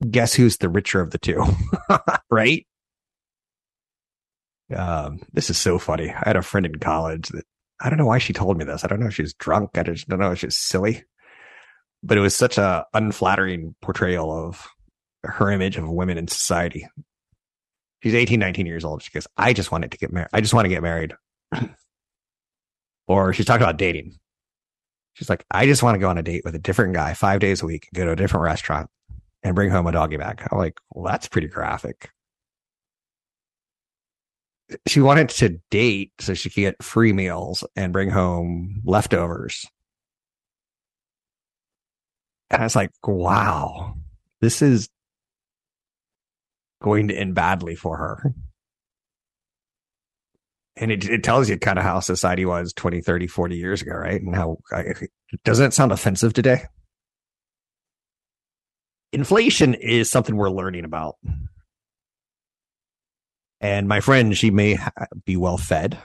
Guess 0.10 0.33
who's 0.33 0.57
the 0.57 0.69
richer 0.69 1.01
of 1.01 1.12
the 1.12 1.17
two? 1.17 1.43
right? 2.29 2.65
Um, 4.75 5.21
this 5.33 5.49
is 5.49 5.57
so 5.57 5.79
funny. 5.79 6.10
I 6.10 6.23
had 6.25 6.36
a 6.36 6.41
friend 6.41 6.65
in 6.65 6.75
college 6.75 7.29
that 7.29 7.45
I 7.79 7.89
don't 7.89 7.97
know 7.97 8.05
why 8.05 8.17
she 8.17 8.33
told 8.33 8.57
me 8.57 8.65
this. 8.65 8.83
I 8.83 8.88
don't 8.88 8.99
know 8.99 9.07
if 9.07 9.15
she's 9.15 9.33
drunk. 9.33 9.71
I 9.77 9.83
just 9.83 10.07
don't 10.07 10.19
know 10.19 10.31
if 10.31 10.39
she's 10.39 10.57
silly 10.57 11.03
but 12.03 12.17
it 12.17 12.21
was 12.21 12.36
such 12.36 12.57
a 12.57 12.86
unflattering 12.93 13.75
portrayal 13.81 14.31
of 14.31 14.67
her 15.23 15.51
image 15.51 15.77
of 15.77 15.89
women 15.89 16.17
in 16.17 16.27
society. 16.27 16.88
She's 18.03 18.15
18, 18.15 18.39
19 18.39 18.65
years 18.65 18.86
old. 18.86 19.01
She 19.01 19.12
goes, 19.12 19.27
I 19.36 19.53
just 19.53 19.71
wanted 19.71 19.91
to 19.91 19.97
get 19.97 20.12
married. 20.12 20.29
I 20.31 20.41
just 20.41 20.53
want 20.53 20.65
to 20.65 20.69
get 20.69 20.83
married. 20.83 21.15
or 23.07 23.33
she's 23.33 23.45
talking 23.45 23.63
about 23.63 23.77
dating. 23.77 24.17
She's 25.13 25.29
like, 25.29 25.43
I 25.49 25.65
just 25.65 25.81
want 25.81 25.95
to 25.95 25.99
go 25.99 26.10
on 26.10 26.19
a 26.19 26.23
date 26.23 26.43
with 26.45 26.53
a 26.53 26.60
different 26.60 26.93
guy 26.93 27.15
five 27.15 27.39
days 27.39 27.63
a 27.63 27.65
week, 27.65 27.89
go 27.93 28.05
to 28.05 28.12
a 28.12 28.15
different 28.15 28.43
restaurant 28.43 28.89
and 29.43 29.56
bring 29.56 29.69
home 29.69 29.88
a 29.88 29.91
doggy 29.91 30.17
bag. 30.17 30.45
I'm 30.52 30.58
like, 30.58 30.80
well, 30.91 31.06
that's 31.06 31.28
pretty 31.28 31.47
graphic. 31.47 32.10
She 34.88 35.00
wanted 35.00 35.30
to 35.30 35.60
date 35.71 36.12
so 36.19 36.34
she 36.34 36.50
could 36.50 36.62
get 36.62 36.84
free 36.84 37.13
meals 37.13 37.63
and 37.76 37.93
bring 37.93 38.10
home 38.10 38.82
leftovers 38.84 39.65
and 42.50 42.62
I 42.62 42.65
was 42.65 42.76
like, 42.76 42.91
wow, 43.06 43.95
this 44.41 44.62
is 44.62 44.89
going 46.82 47.10
to 47.10 47.15
end 47.15 47.36
badly 47.36 47.76
for 47.76 47.97
her. 47.97 48.34
And 50.78 50.91
it, 50.91 51.10
it 51.10 51.23
tells 51.23 51.50
you 51.50 51.58
kind 51.58 51.80
of 51.80 51.84
how 51.84 52.00
society 52.00 52.45
was 52.45 52.71
20, 52.73 53.02
30, 53.02 53.28
40 53.28 53.58
years 53.58 53.82
ago, 53.82 53.93
right? 53.93 54.21
And 54.21 54.36
how 54.36 54.60
doesn't 55.43 55.65
it 55.65 55.73
sound 55.73 55.91
offensive 55.91 56.34
today? 56.34 56.63
Inflation 59.13 59.73
is 59.73 60.09
something 60.11 60.35
we're 60.35 60.49
learning 60.49 60.85
about. 60.85 61.15
And 63.61 63.87
my 63.87 64.01
friend, 64.01 64.37
she 64.37 64.51
may 64.51 64.77
be 65.25 65.37
well 65.37 65.57
fed. 65.57 65.97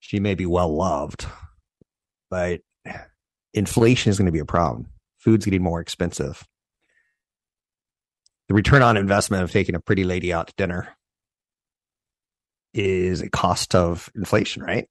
She 0.00 0.20
may 0.20 0.34
be 0.34 0.46
well 0.46 0.74
loved, 0.74 1.26
but 2.30 2.60
inflation 3.54 4.10
is 4.10 4.18
going 4.18 4.26
to 4.26 4.32
be 4.32 4.38
a 4.38 4.44
problem 4.44 4.88
food's 5.18 5.44
getting 5.44 5.62
more 5.62 5.80
expensive. 5.80 6.46
The 8.48 8.54
return 8.54 8.82
on 8.82 8.96
investment 8.96 9.42
of 9.42 9.50
taking 9.50 9.74
a 9.74 9.80
pretty 9.80 10.04
lady 10.04 10.32
out 10.32 10.48
to 10.48 10.54
dinner 10.56 10.88
is 12.72 13.20
a 13.20 13.28
cost 13.28 13.74
of 13.74 14.10
inflation, 14.14 14.62
right? 14.62 14.88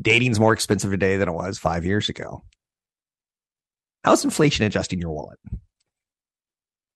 Dating's 0.00 0.38
more 0.38 0.52
expensive 0.52 0.90
today 0.90 1.16
than 1.16 1.28
it 1.28 1.32
was 1.32 1.58
five 1.58 1.84
years 1.84 2.08
ago. 2.08 2.44
How's 4.04 4.24
inflation 4.24 4.64
adjusting 4.64 5.00
your 5.00 5.10
wallet? 5.10 5.38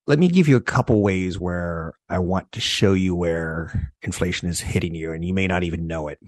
Let 0.07 0.19
me 0.19 0.29
give 0.29 0.49
you 0.49 0.57
a 0.57 0.61
couple 0.61 1.03
ways 1.03 1.39
where 1.39 1.95
I 2.09 2.19
want 2.19 2.53
to 2.53 2.61
show 2.61 2.93
you 2.93 3.15
where 3.15 3.93
inflation 4.03 4.49
is 4.49 4.61
hitting 4.61 4.95
you, 4.95 5.13
and 5.13 5.25
you 5.25 5.33
may 5.33 5.47
not 5.47 5.63
even 5.63 5.87
know 5.87 6.09
it. 6.09 6.19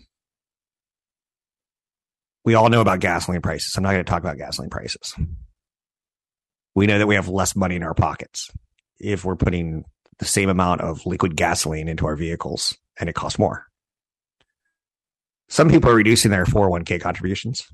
We 2.44 2.54
all 2.54 2.68
know 2.68 2.80
about 2.80 3.00
gasoline 3.00 3.40
prices. 3.40 3.74
I'm 3.76 3.82
not 3.82 3.92
going 3.92 4.04
to 4.04 4.10
talk 4.10 4.20
about 4.20 4.37
gasoline 4.37 4.70
prices 4.70 5.14
we 6.74 6.87
know 6.87 6.98
that 6.98 7.06
we 7.06 7.14
have 7.14 7.28
less 7.28 7.54
money 7.54 7.76
in 7.76 7.82
our 7.82 7.94
pockets 7.94 8.50
if 8.98 9.24
we're 9.24 9.37
putting 9.37 9.84
the 10.18 10.24
same 10.24 10.48
amount 10.48 10.80
of 10.80 11.06
liquid 11.06 11.37
gasoline 11.37 11.88
into 11.88 12.06
our 12.06 12.16
vehicles 12.16 12.76
and 12.98 13.08
it 13.08 13.14
costs 13.14 13.38
more. 13.38 13.66
Some 15.48 15.68
people 15.68 15.90
are 15.90 15.94
reducing 15.94 16.30
their 16.30 16.46
401k 16.46 17.00
contributions. 17.00 17.66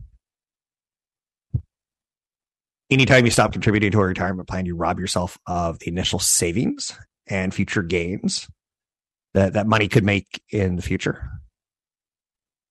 Anytime 2.91 3.25
you 3.25 3.31
stop 3.31 3.53
contributing 3.53 3.93
to 3.93 4.01
a 4.01 4.07
retirement 4.07 4.49
plan, 4.49 4.67
you 4.67 4.75
rob 4.75 4.99
yourself 4.99 5.39
of 5.47 5.79
the 5.79 5.89
initial 5.89 6.19
savings 6.19 6.99
and 7.29 7.55
future 7.55 7.83
gains 7.83 8.49
that 9.33 9.53
that 9.53 9.69
money 9.69 9.87
could 9.87 10.05
make 10.05 10.43
in 10.51 10.75
the 10.75 10.83
future. 10.83 11.31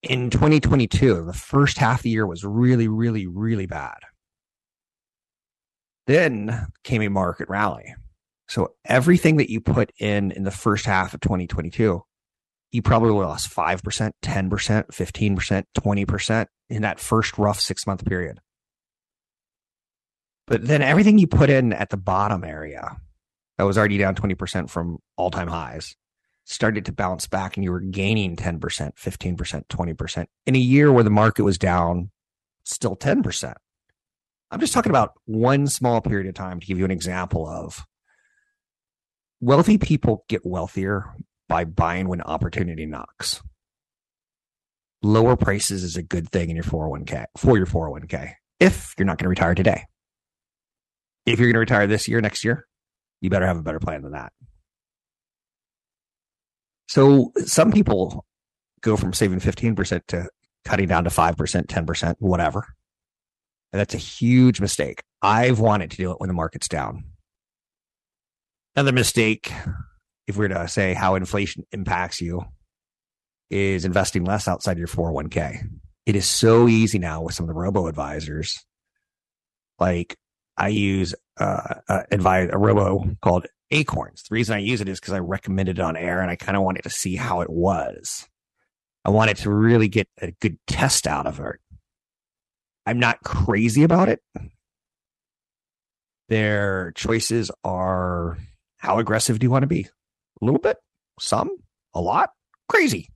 In 0.04 0.30
2022, 0.30 1.26
the 1.26 1.34
first 1.34 1.78
half 1.78 2.00
of 2.00 2.04
the 2.04 2.10
year 2.10 2.28
was 2.28 2.44
really, 2.44 2.90
really, 2.90 3.28
really 3.28 3.66
bad. 3.66 3.98
Then 6.08 6.68
came 6.84 7.02
a 7.02 7.10
market 7.10 7.48
rally. 7.50 7.96
So 8.50 8.74
everything 8.84 9.38
that 9.38 9.50
you 9.50 9.62
put 9.62 9.92
in 10.00 10.32
in 10.32 10.44
the 10.44 10.52
first 10.52 10.86
half 10.86 11.14
of 11.14 11.22
2022, 11.22 12.02
you 12.72 12.82
probably 12.82 13.12
lost 13.12 13.50
5%, 13.56 14.12
10%, 14.22 14.88
15%, 14.88 15.64
20% 15.78 16.46
in 16.70 16.82
that 16.82 17.00
first 17.00 17.38
rough 17.38 17.60
six 17.60 17.88
month 17.88 18.06
period. 18.06 18.40
But 20.50 20.66
then 20.66 20.82
everything 20.82 21.20
you 21.20 21.28
put 21.28 21.52
in 21.52 21.74
at 21.74 21.92
the 21.92 21.98
bottom 21.98 22.44
area, 22.44 22.98
that 23.60 23.66
was 23.66 23.78
already 23.78 24.00
down 24.00 24.16
20% 24.16 24.68
from 24.68 24.98
all 25.16 25.30
time 25.30 25.48
highs 25.48 25.96
started 26.46 26.86
to 26.86 26.92
bounce 26.92 27.28
back 27.28 27.56
and 27.56 27.64
you 27.64 27.72
were 27.72 27.80
gaining 27.80 28.36
10%, 28.36 28.60
15%, 28.60 29.64
20% 29.68 30.26
in 30.48 30.56
a 30.56 30.60
year 30.60 30.92
where 30.92 31.04
the 31.04 31.12
market 31.12 31.44
was 31.44 31.60
down 31.60 32.10
still 32.64 32.96
10%. 32.96 33.54
I'm 34.50 34.60
just 34.60 34.74
talking 34.74 34.90
about 34.90 35.14
one 35.26 35.68
small 35.68 36.02
period 36.02 36.28
of 36.28 36.34
time 36.34 36.60
to 36.60 36.66
give 36.66 36.80
you 36.80 36.86
an 36.86 36.90
example 36.90 37.48
of 37.48 37.86
wealthy 39.40 39.78
people 39.78 40.26
get 40.28 40.44
wealthier 40.44 41.14
by 41.48 41.66
buying 41.66 42.08
when 42.08 42.22
opportunity 42.22 42.88
knocks. 42.88 43.42
Lower 45.04 45.36
prices 45.36 45.84
is 45.84 45.96
a 45.96 46.02
good 46.02 46.30
thing 46.30 46.50
in 46.50 46.56
your 46.56 46.66
401k 46.66 47.26
for 47.38 47.56
your 47.56 47.68
401k 47.68 48.34
if 48.60 48.96
you're 48.98 49.06
not 49.06 49.20
going 49.20 49.26
to 49.26 49.30
retire 49.30 49.54
today. 49.54 49.84
If 51.30 51.39
you're 51.39 51.48
going 51.48 51.54
to 51.54 51.60
retire 51.60 51.86
this 51.86 52.08
year, 52.08 52.22
next 52.22 52.44
year, 52.44 52.65
you 53.22 53.30
better 53.30 53.46
have 53.46 53.58
a 53.58 53.62
better 53.62 53.80
plan 53.80 54.02
than 54.02 54.13
that. 54.13 54.34
So 56.88 57.32
some 57.46 57.72
people 57.72 58.26
go 58.82 58.98
from 58.98 59.13
saving 59.13 59.39
15% 59.39 60.02
to 60.08 60.28
cutting 60.65 60.88
down 60.88 61.04
to 61.04 61.12
5%, 61.12 61.36
10%, 61.36 62.15
whatever. 62.18 62.65
And 63.72 63.80
that's 63.80 63.94
a 63.94 64.00
huge 64.00 64.60
mistake. 64.60 65.04
I've 65.22 65.60
wanted 65.60 65.92
to 65.92 65.98
do 65.98 66.12
it 66.12 66.20
when 66.20 66.30
the 66.30 66.34
market's 66.34 66.68
down. 66.68 67.04
Another 68.76 68.92
mistake, 68.92 69.52
if 70.26 70.36
we 70.36 70.46
are 70.46 70.50
to 70.50 70.68
say 70.68 70.96
how 70.96 71.13
inflation 71.13 71.63
impacts 71.72 72.22
you, 72.22 72.42
is 73.52 73.86
investing 73.86 74.24
less 74.24 74.48
outside 74.48 74.80
your 74.80 74.88
401k. 74.88 75.62
It 76.08 76.15
is 76.15 76.26
so 76.26 76.68
easy 76.68 76.98
now 76.98 77.22
with 77.22 77.36
some 77.36 77.44
of 77.44 77.48
the 77.50 77.60
robo 77.60 77.86
advisors. 77.86 78.58
Like 79.78 80.18
I 80.60 80.67
use 80.67 81.15
uh, 81.39 81.76
uh, 81.88 82.04
advise 82.12 82.50
a 82.52 82.58
robo 82.58 83.15
called 83.22 83.48
Acorns. 83.72 84.24
The 84.24 84.34
reason 84.36 84.56
I 84.56 84.60
use 84.60 84.82
it 84.82 84.89
is 84.89 85.00
because 85.00 85.13
I 85.13 85.19
recommended 85.19 85.80
it 85.80 85.82
on 85.82 85.95
air 85.95 86.19
and 86.22 86.30
I 86.30 86.36
kind 86.36 86.58
of 86.58 86.63
wanted 86.63 86.84
to 86.84 86.89
see 86.89 87.15
how 87.15 87.41
it 87.41 87.50
was. 87.50 88.28
I 89.06 89.10
wanted 89.10 89.38
to 89.38 89.50
really 89.50 89.88
get 89.88 90.10
a 90.22 90.32
good 90.41 90.58
test 90.67 91.08
out 91.08 91.26
of 91.26 91.39
it. 91.39 91.56
I'm 92.86 93.00
not 93.00 93.24
crazy 93.24 93.84
about 93.84 94.10
it. 94.10 94.22
Their 96.28 96.91
choices 96.91 97.50
are 97.63 98.38
how 98.78 99.00
aggressive 99.00 99.39
do 99.39 99.45
you 99.45 99.52
want 99.52 99.63
to 99.63 99.67
be? 99.67 99.88
A 100.41 100.45
little 100.45 100.60
bit, 100.60 100.78
some, 101.19 101.50
a 101.93 102.02
lot, 102.02 102.32
crazy. 102.67 103.10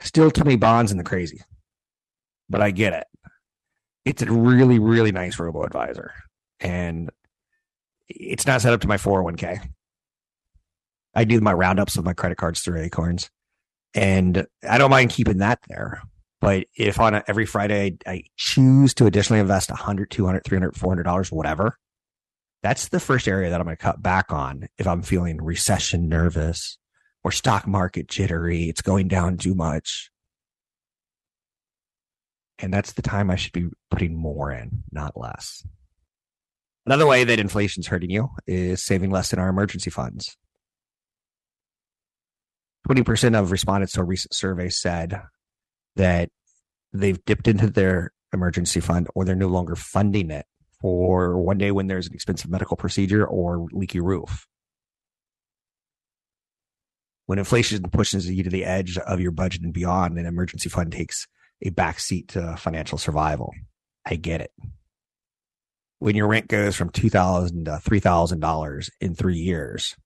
Still 0.00 0.30
too 0.30 0.44
many 0.44 0.56
bonds 0.56 0.90
in 0.90 0.98
the 0.98 1.04
crazy, 1.04 1.42
but 2.48 2.60
I 2.60 2.70
get 2.70 2.92
it. 2.94 3.06
It's 4.04 4.22
a 4.22 4.32
really, 4.32 4.78
really 4.78 5.12
nice 5.12 5.38
robo 5.38 5.64
advisor. 5.64 6.12
And 6.60 7.10
it's 8.08 8.46
not 8.46 8.60
set 8.60 8.72
up 8.72 8.80
to 8.80 8.88
my 8.88 8.96
401k. 8.96 9.60
I 11.14 11.24
do 11.24 11.40
my 11.40 11.52
roundups 11.52 11.96
of 11.96 12.04
my 12.04 12.12
credit 12.12 12.38
cards 12.38 12.60
through 12.60 12.80
Acorns, 12.80 13.30
and 13.94 14.46
I 14.68 14.78
don't 14.78 14.90
mind 14.90 15.10
keeping 15.10 15.38
that 15.38 15.58
there. 15.68 16.02
But 16.40 16.66
if 16.76 16.98
on 17.00 17.14
a, 17.14 17.24
every 17.26 17.46
Friday 17.46 17.98
I 18.06 18.22
choose 18.36 18.94
to 18.94 19.06
additionally 19.06 19.40
invest 19.40 19.70
100, 19.70 20.10
200, 20.10 20.44
300, 20.44 20.76
400 20.76 21.02
dollars, 21.02 21.32
whatever, 21.32 21.76
that's 22.62 22.88
the 22.88 23.00
first 23.00 23.26
area 23.28 23.50
that 23.50 23.60
I'm 23.60 23.66
going 23.66 23.76
to 23.76 23.82
cut 23.82 24.02
back 24.02 24.32
on 24.32 24.68
if 24.78 24.86
I'm 24.86 25.02
feeling 25.02 25.38
recession 25.42 26.08
nervous 26.08 26.78
or 27.24 27.32
stock 27.32 27.66
market 27.66 28.08
jittery. 28.08 28.68
It's 28.68 28.82
going 28.82 29.08
down 29.08 29.36
too 29.36 29.54
much. 29.54 30.09
And 32.62 32.72
that's 32.72 32.92
the 32.92 33.02
time 33.02 33.30
I 33.30 33.36
should 33.36 33.52
be 33.52 33.68
putting 33.90 34.16
more 34.16 34.52
in, 34.52 34.82
not 34.92 35.16
less. 35.16 35.64
Another 36.86 37.06
way 37.06 37.24
that 37.24 37.38
inflation's 37.38 37.86
hurting 37.86 38.10
you 38.10 38.28
is 38.46 38.82
saving 38.82 39.10
less 39.10 39.32
in 39.32 39.38
our 39.38 39.48
emergency 39.48 39.90
funds. 39.90 40.36
20% 42.88 43.38
of 43.38 43.50
respondents 43.50 43.92
to 43.92 44.00
a 44.00 44.04
recent 44.04 44.34
survey 44.34 44.68
said 44.68 45.22
that 45.96 46.30
they've 46.92 47.22
dipped 47.24 47.46
into 47.46 47.68
their 47.68 48.12
emergency 48.32 48.80
fund 48.80 49.08
or 49.14 49.24
they're 49.24 49.34
no 49.34 49.48
longer 49.48 49.76
funding 49.76 50.30
it 50.30 50.46
for 50.80 51.38
one 51.38 51.58
day 51.58 51.70
when 51.70 51.86
there's 51.86 52.06
an 52.06 52.14
expensive 52.14 52.50
medical 52.50 52.76
procedure 52.76 53.26
or 53.26 53.66
leaky 53.72 54.00
roof. 54.00 54.46
When 57.26 57.38
inflation 57.38 57.82
pushes 57.90 58.28
you 58.28 58.42
to 58.42 58.50
the 58.50 58.64
edge 58.64 58.98
of 58.98 59.20
your 59.20 59.30
budget 59.30 59.62
and 59.62 59.72
beyond, 59.72 60.18
an 60.18 60.26
emergency 60.26 60.68
fund 60.68 60.90
takes 60.90 61.28
a 61.62 61.70
backseat 61.70 62.28
to 62.28 62.56
financial 62.56 62.98
survival. 62.98 63.52
I 64.06 64.16
get 64.16 64.40
it 64.40 64.52
when 66.00 66.16
your 66.16 66.26
rent 66.26 66.48
goes 66.48 66.74
from 66.74 66.90
two 66.90 67.08
thousand 67.08 67.66
to 67.66 67.78
three 67.78 68.00
thousand 68.00 68.40
dollars 68.40 68.90
in 69.00 69.14
three 69.14 69.36
years, 69.36 69.96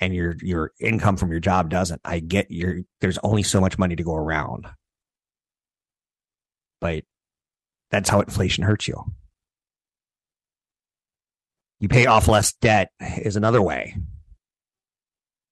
and 0.00 0.14
your 0.14 0.36
your 0.42 0.72
income 0.78 1.16
from 1.16 1.30
your 1.30 1.40
job 1.40 1.70
doesn't, 1.70 2.02
I 2.04 2.18
get 2.18 2.50
your 2.50 2.80
there's 3.00 3.18
only 3.22 3.42
so 3.42 3.60
much 3.60 3.78
money 3.78 3.96
to 3.96 4.02
go 4.02 4.14
around. 4.14 4.66
But 6.80 7.04
that's 7.90 8.10
how 8.10 8.20
inflation 8.20 8.64
hurts 8.64 8.86
you. 8.86 9.02
You 11.78 11.88
pay 11.88 12.06
off 12.06 12.28
less 12.28 12.52
debt 12.54 12.90
is 13.00 13.36
another 13.36 13.62
way. 13.62 13.96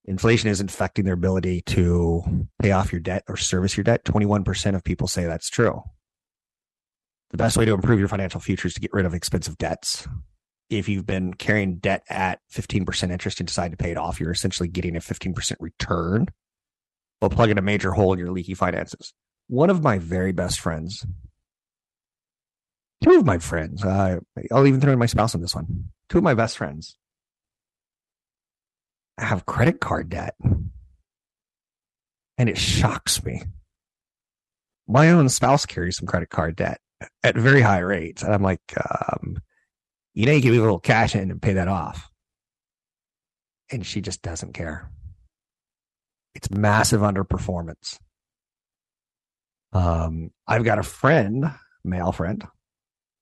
Inflation 0.06 0.50
is 0.50 0.60
affecting 0.60 1.06
their 1.06 1.14
ability 1.14 1.62
to 1.62 2.22
pay 2.60 2.72
off 2.72 2.92
your 2.92 3.00
debt 3.00 3.24
or 3.26 3.36
service 3.36 3.76
your 3.76 3.84
debt. 3.84 4.04
21% 4.04 4.74
of 4.74 4.84
people 4.84 5.08
say 5.08 5.24
that's 5.24 5.48
true. 5.48 5.82
The 7.30 7.38
best 7.38 7.56
way 7.56 7.64
to 7.64 7.72
improve 7.72 7.98
your 7.98 8.08
financial 8.08 8.40
future 8.40 8.68
is 8.68 8.74
to 8.74 8.80
get 8.80 8.92
rid 8.92 9.06
of 9.06 9.14
expensive 9.14 9.56
debts. 9.56 10.06
If 10.68 10.88
you've 10.88 11.06
been 11.06 11.34
carrying 11.34 11.76
debt 11.76 12.02
at 12.08 12.40
15% 12.52 13.10
interest 13.10 13.40
and 13.40 13.46
decide 13.46 13.70
to 13.70 13.76
pay 13.76 13.90
it 13.90 13.96
off, 13.96 14.20
you're 14.20 14.30
essentially 14.30 14.68
getting 14.68 14.94
a 14.94 15.00
15% 15.00 15.56
return 15.58 16.26
while 17.20 17.30
plugging 17.30 17.58
a 17.58 17.62
major 17.62 17.92
hole 17.92 18.12
in 18.12 18.18
your 18.18 18.30
leaky 18.30 18.54
finances. 18.54 19.14
One 19.48 19.70
of 19.70 19.82
my 19.82 19.98
very 19.98 20.32
best 20.32 20.60
friends, 20.60 21.06
two 23.02 23.18
of 23.18 23.24
my 23.24 23.38
friends, 23.38 23.84
uh, 23.84 24.20
I'll 24.52 24.66
even 24.66 24.80
throw 24.80 24.92
in 24.92 24.98
my 24.98 25.06
spouse 25.06 25.34
on 25.34 25.40
this 25.40 25.54
one. 25.54 25.86
Two 26.08 26.18
of 26.18 26.24
my 26.24 26.34
best 26.34 26.58
friends 26.58 26.96
have 29.18 29.46
credit 29.46 29.80
card 29.80 30.08
debt. 30.08 30.34
And 32.36 32.48
it 32.48 32.58
shocks 32.58 33.24
me. 33.24 33.42
My 34.88 35.10
own 35.10 35.28
spouse 35.28 35.66
carries 35.66 35.96
some 35.96 36.06
credit 36.06 36.30
card 36.30 36.56
debt 36.56 36.80
at 37.22 37.36
very 37.36 37.60
high 37.60 37.78
rates. 37.78 38.22
And 38.22 38.34
I'm 38.34 38.42
like, 38.42 38.60
um, 38.76 39.38
you 40.14 40.26
know, 40.26 40.32
you 40.32 40.40
give 40.40 40.52
me 40.52 40.58
a 40.58 40.62
little 40.62 40.80
cash 40.80 41.14
in 41.14 41.30
and 41.30 41.40
pay 41.40 41.54
that 41.54 41.68
off. 41.68 42.10
And 43.70 43.86
she 43.86 44.00
just 44.00 44.22
doesn't 44.22 44.52
care. 44.52 44.90
It's 46.34 46.50
massive 46.50 47.00
underperformance. 47.00 47.98
Um, 49.72 50.30
I've 50.46 50.64
got 50.64 50.78
a 50.78 50.84
friend, 50.84 51.52
male 51.84 52.12
friend, 52.12 52.44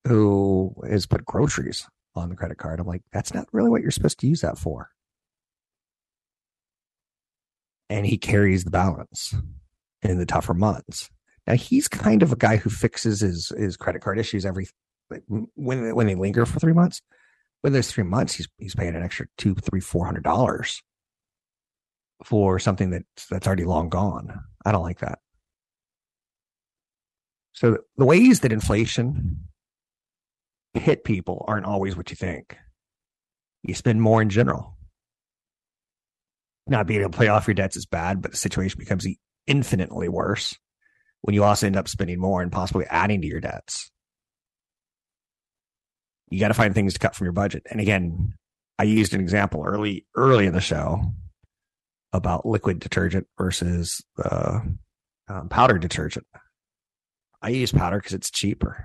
who 0.06 0.74
has 0.88 1.06
put 1.06 1.24
groceries 1.24 1.86
on 2.14 2.28
the 2.28 2.36
credit 2.36 2.58
card. 2.58 2.80
I'm 2.80 2.86
like, 2.86 3.02
that's 3.12 3.32
not 3.32 3.46
really 3.52 3.70
what 3.70 3.82
you're 3.82 3.90
supposed 3.90 4.18
to 4.20 4.26
use 4.26 4.40
that 4.40 4.58
for. 4.58 4.90
And 7.92 8.06
he 8.06 8.16
carries 8.16 8.64
the 8.64 8.70
balance 8.70 9.34
in 10.02 10.18
the 10.18 10.24
tougher 10.24 10.54
months. 10.54 11.10
Now 11.46 11.54
he's 11.54 11.88
kind 11.88 12.22
of 12.22 12.32
a 12.32 12.36
guy 12.36 12.56
who 12.56 12.70
fixes 12.70 13.20
his 13.20 13.52
his 13.56 13.76
credit 13.76 14.00
card 14.00 14.18
issues 14.18 14.46
every 14.46 14.66
when 15.54 15.94
when 15.94 16.06
they 16.06 16.14
linger 16.14 16.46
for 16.46 16.58
three 16.58 16.72
months. 16.72 17.02
When 17.60 17.74
there's 17.74 17.90
three 17.90 18.04
months, 18.04 18.32
he's 18.34 18.48
he's 18.58 18.74
paying 18.74 18.94
an 18.96 19.02
extra 19.02 19.26
two, 19.36 19.54
three, 19.54 19.80
four 19.80 20.06
hundred 20.06 20.24
dollars 20.24 20.82
for 22.24 22.58
something 22.58 22.90
that's 22.90 23.26
that's 23.26 23.46
already 23.46 23.64
long 23.64 23.90
gone. 23.90 24.40
I 24.64 24.72
don't 24.72 24.82
like 24.82 25.00
that. 25.00 25.18
So 27.52 27.78
the 27.98 28.06
ways 28.06 28.40
that 28.40 28.52
inflation 28.52 29.48
hit 30.72 31.04
people 31.04 31.44
aren't 31.46 31.66
always 31.66 31.94
what 31.94 32.08
you 32.08 32.16
think. 32.16 32.56
You 33.62 33.74
spend 33.74 34.00
more 34.00 34.22
in 34.22 34.30
general. 34.30 34.78
Not 36.66 36.86
being 36.86 37.00
able 37.00 37.10
to 37.10 37.18
pay 37.18 37.28
off 37.28 37.46
your 37.46 37.54
debts 37.54 37.76
is 37.76 37.86
bad, 37.86 38.22
but 38.22 38.30
the 38.30 38.36
situation 38.36 38.78
becomes 38.78 39.06
infinitely 39.46 40.08
worse 40.08 40.56
when 41.22 41.34
you 41.34 41.44
also 41.44 41.66
end 41.66 41.76
up 41.76 41.88
spending 41.88 42.20
more 42.20 42.42
and 42.42 42.52
possibly 42.52 42.86
adding 42.86 43.20
to 43.22 43.26
your 43.26 43.40
debts. 43.40 43.90
You 46.30 46.40
got 46.40 46.48
to 46.48 46.54
find 46.54 46.74
things 46.74 46.94
to 46.94 46.98
cut 46.98 47.14
from 47.14 47.26
your 47.26 47.32
budget. 47.32 47.64
And 47.70 47.80
again, 47.80 48.34
I 48.78 48.84
used 48.84 49.14
an 49.14 49.20
example 49.20 49.62
early 49.64 50.06
early 50.16 50.46
in 50.46 50.54
the 50.54 50.60
show 50.60 51.02
about 52.12 52.46
liquid 52.46 52.78
detergent 52.78 53.26
versus 53.38 54.02
uh, 54.22 54.60
um, 55.28 55.48
powder 55.48 55.78
detergent. 55.78 56.26
I 57.40 57.50
use 57.50 57.72
powder 57.72 57.98
because 57.98 58.14
it's 58.14 58.30
cheaper. 58.30 58.84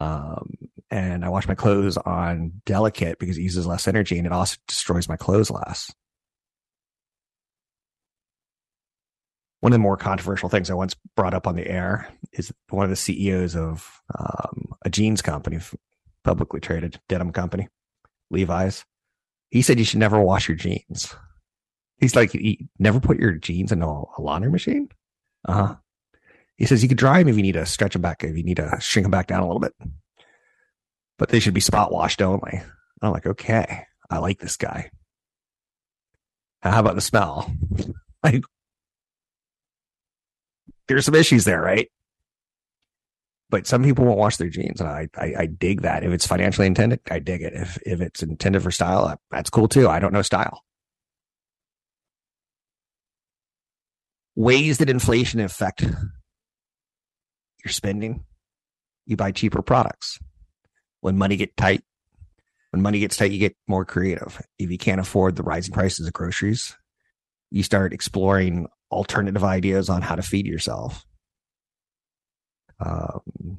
Um, 0.00 0.54
and 0.92 1.24
I 1.24 1.28
wash 1.28 1.48
my 1.48 1.54
clothes 1.56 1.96
on 1.96 2.52
delicate 2.66 3.18
because 3.18 3.38
it 3.38 3.42
uses 3.42 3.66
less 3.66 3.88
energy 3.88 4.18
and 4.18 4.26
it 4.26 4.32
also 4.32 4.56
destroys 4.68 5.08
my 5.08 5.16
clothes 5.16 5.50
less. 5.50 5.90
one 9.62 9.72
of 9.72 9.74
the 9.74 9.82
more 9.82 9.96
controversial 9.96 10.48
things 10.48 10.70
I 10.70 10.74
once 10.74 10.96
brought 11.14 11.34
up 11.34 11.46
on 11.46 11.54
the 11.54 11.66
air 11.66 12.08
is 12.32 12.52
one 12.70 12.82
of 12.82 12.90
the 12.90 12.96
CEOs 12.96 13.54
of 13.54 14.02
um, 14.18 14.72
a 14.84 14.90
jeans 14.90 15.22
company, 15.22 15.60
publicly 16.24 16.58
traded 16.58 17.00
denim 17.08 17.30
company, 17.30 17.68
Levi's. 18.28 18.84
He 19.50 19.62
said 19.62 19.78
you 19.78 19.84
should 19.84 20.00
never 20.00 20.20
wash 20.20 20.48
your 20.48 20.56
jeans. 20.56 21.14
He's 21.98 22.16
like, 22.16 22.36
never 22.80 22.98
put 22.98 23.20
your 23.20 23.34
jeans 23.34 23.70
in 23.70 23.82
a, 23.82 23.86
a 23.86 24.18
laundry 24.18 24.50
machine. 24.50 24.88
Uh 25.46 25.52
huh. 25.52 25.76
He 26.56 26.66
says 26.66 26.82
you 26.82 26.88
could 26.88 26.98
dry 26.98 27.20
them 27.20 27.28
if 27.28 27.36
you 27.36 27.42
need 27.42 27.52
to 27.52 27.64
stretch 27.64 27.92
them 27.92 28.02
back, 28.02 28.24
if 28.24 28.36
you 28.36 28.42
need 28.42 28.56
to 28.56 28.76
shrink 28.80 29.04
them 29.04 29.12
back 29.12 29.28
down 29.28 29.44
a 29.44 29.46
little 29.46 29.60
bit, 29.60 29.74
but 31.22 31.28
they 31.28 31.38
should 31.38 31.54
be 31.54 31.60
spot 31.60 31.92
washed 31.92 32.20
only. 32.20 32.60
I'm 33.00 33.12
like, 33.12 33.26
okay, 33.26 33.84
I 34.10 34.18
like 34.18 34.40
this 34.40 34.56
guy. 34.56 34.90
How 36.62 36.80
about 36.80 36.96
the 36.96 37.00
smell? 37.00 37.48
like, 38.24 38.42
there's 40.88 41.04
some 41.04 41.14
issues 41.14 41.44
there, 41.44 41.62
right? 41.62 41.88
But 43.50 43.68
some 43.68 43.84
people 43.84 44.04
won't 44.04 44.18
wash 44.18 44.36
their 44.36 44.48
jeans, 44.48 44.80
and 44.80 44.90
I, 44.90 45.08
I, 45.16 45.34
I 45.38 45.46
dig 45.46 45.82
that. 45.82 46.02
If 46.02 46.10
it's 46.10 46.26
financially 46.26 46.66
intended, 46.66 46.98
I 47.08 47.20
dig 47.20 47.42
it. 47.42 47.52
If 47.52 47.78
if 47.86 48.00
it's 48.00 48.24
intended 48.24 48.64
for 48.64 48.72
style, 48.72 49.16
that's 49.30 49.48
cool 49.48 49.68
too. 49.68 49.88
I 49.88 50.00
don't 50.00 50.12
know 50.12 50.22
style. 50.22 50.64
Ways 54.34 54.78
that 54.78 54.90
inflation 54.90 55.38
affect 55.38 55.82
your 55.82 55.92
spending, 57.68 58.24
you 59.06 59.16
buy 59.16 59.30
cheaper 59.30 59.62
products. 59.62 60.18
When 61.02 61.18
money 61.18 61.36
get 61.36 61.56
tight, 61.56 61.82
when 62.70 62.80
money 62.80 63.00
gets 63.00 63.16
tight, 63.18 63.32
you 63.32 63.38
get 63.38 63.56
more 63.68 63.84
creative. 63.84 64.40
If 64.58 64.70
you 64.70 64.78
can't 64.78 65.00
afford 65.00 65.36
the 65.36 65.42
rising 65.42 65.74
prices 65.74 66.06
of 66.06 66.12
groceries, 66.14 66.74
you 67.50 67.62
start 67.62 67.92
exploring 67.92 68.68
alternative 68.90 69.44
ideas 69.44 69.90
on 69.90 70.00
how 70.00 70.14
to 70.14 70.22
feed 70.22 70.46
yourself. 70.46 71.04
Um, 72.80 73.58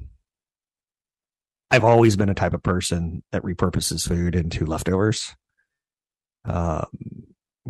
I've 1.70 1.84
always 1.84 2.16
been 2.16 2.28
a 2.28 2.34
type 2.34 2.54
of 2.54 2.62
person 2.62 3.22
that 3.30 3.42
repurposes 3.42 4.06
food 4.08 4.34
into 4.34 4.64
leftovers. 4.64 5.34
Um, 6.44 6.86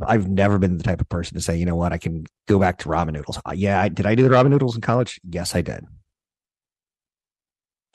I've 0.02 0.28
never 0.28 0.58
been 0.58 0.78
the 0.78 0.84
type 0.84 1.00
of 1.00 1.08
person 1.08 1.36
to 1.36 1.42
say, 1.42 1.56
you 1.56 1.66
know 1.66 1.76
what, 1.76 1.92
I 1.92 1.98
can 1.98 2.26
go 2.48 2.58
back 2.58 2.78
to 2.78 2.88
ramen 2.88 3.12
noodles. 3.12 3.38
Uh, 3.46 3.52
yeah, 3.54 3.80
I, 3.80 3.88
did 3.88 4.06
I 4.06 4.14
do 4.14 4.22
the 4.22 4.30
ramen 4.30 4.50
noodles 4.50 4.74
in 4.76 4.80
college? 4.80 5.20
Yes, 5.28 5.54
I 5.54 5.62
did. 5.62 5.84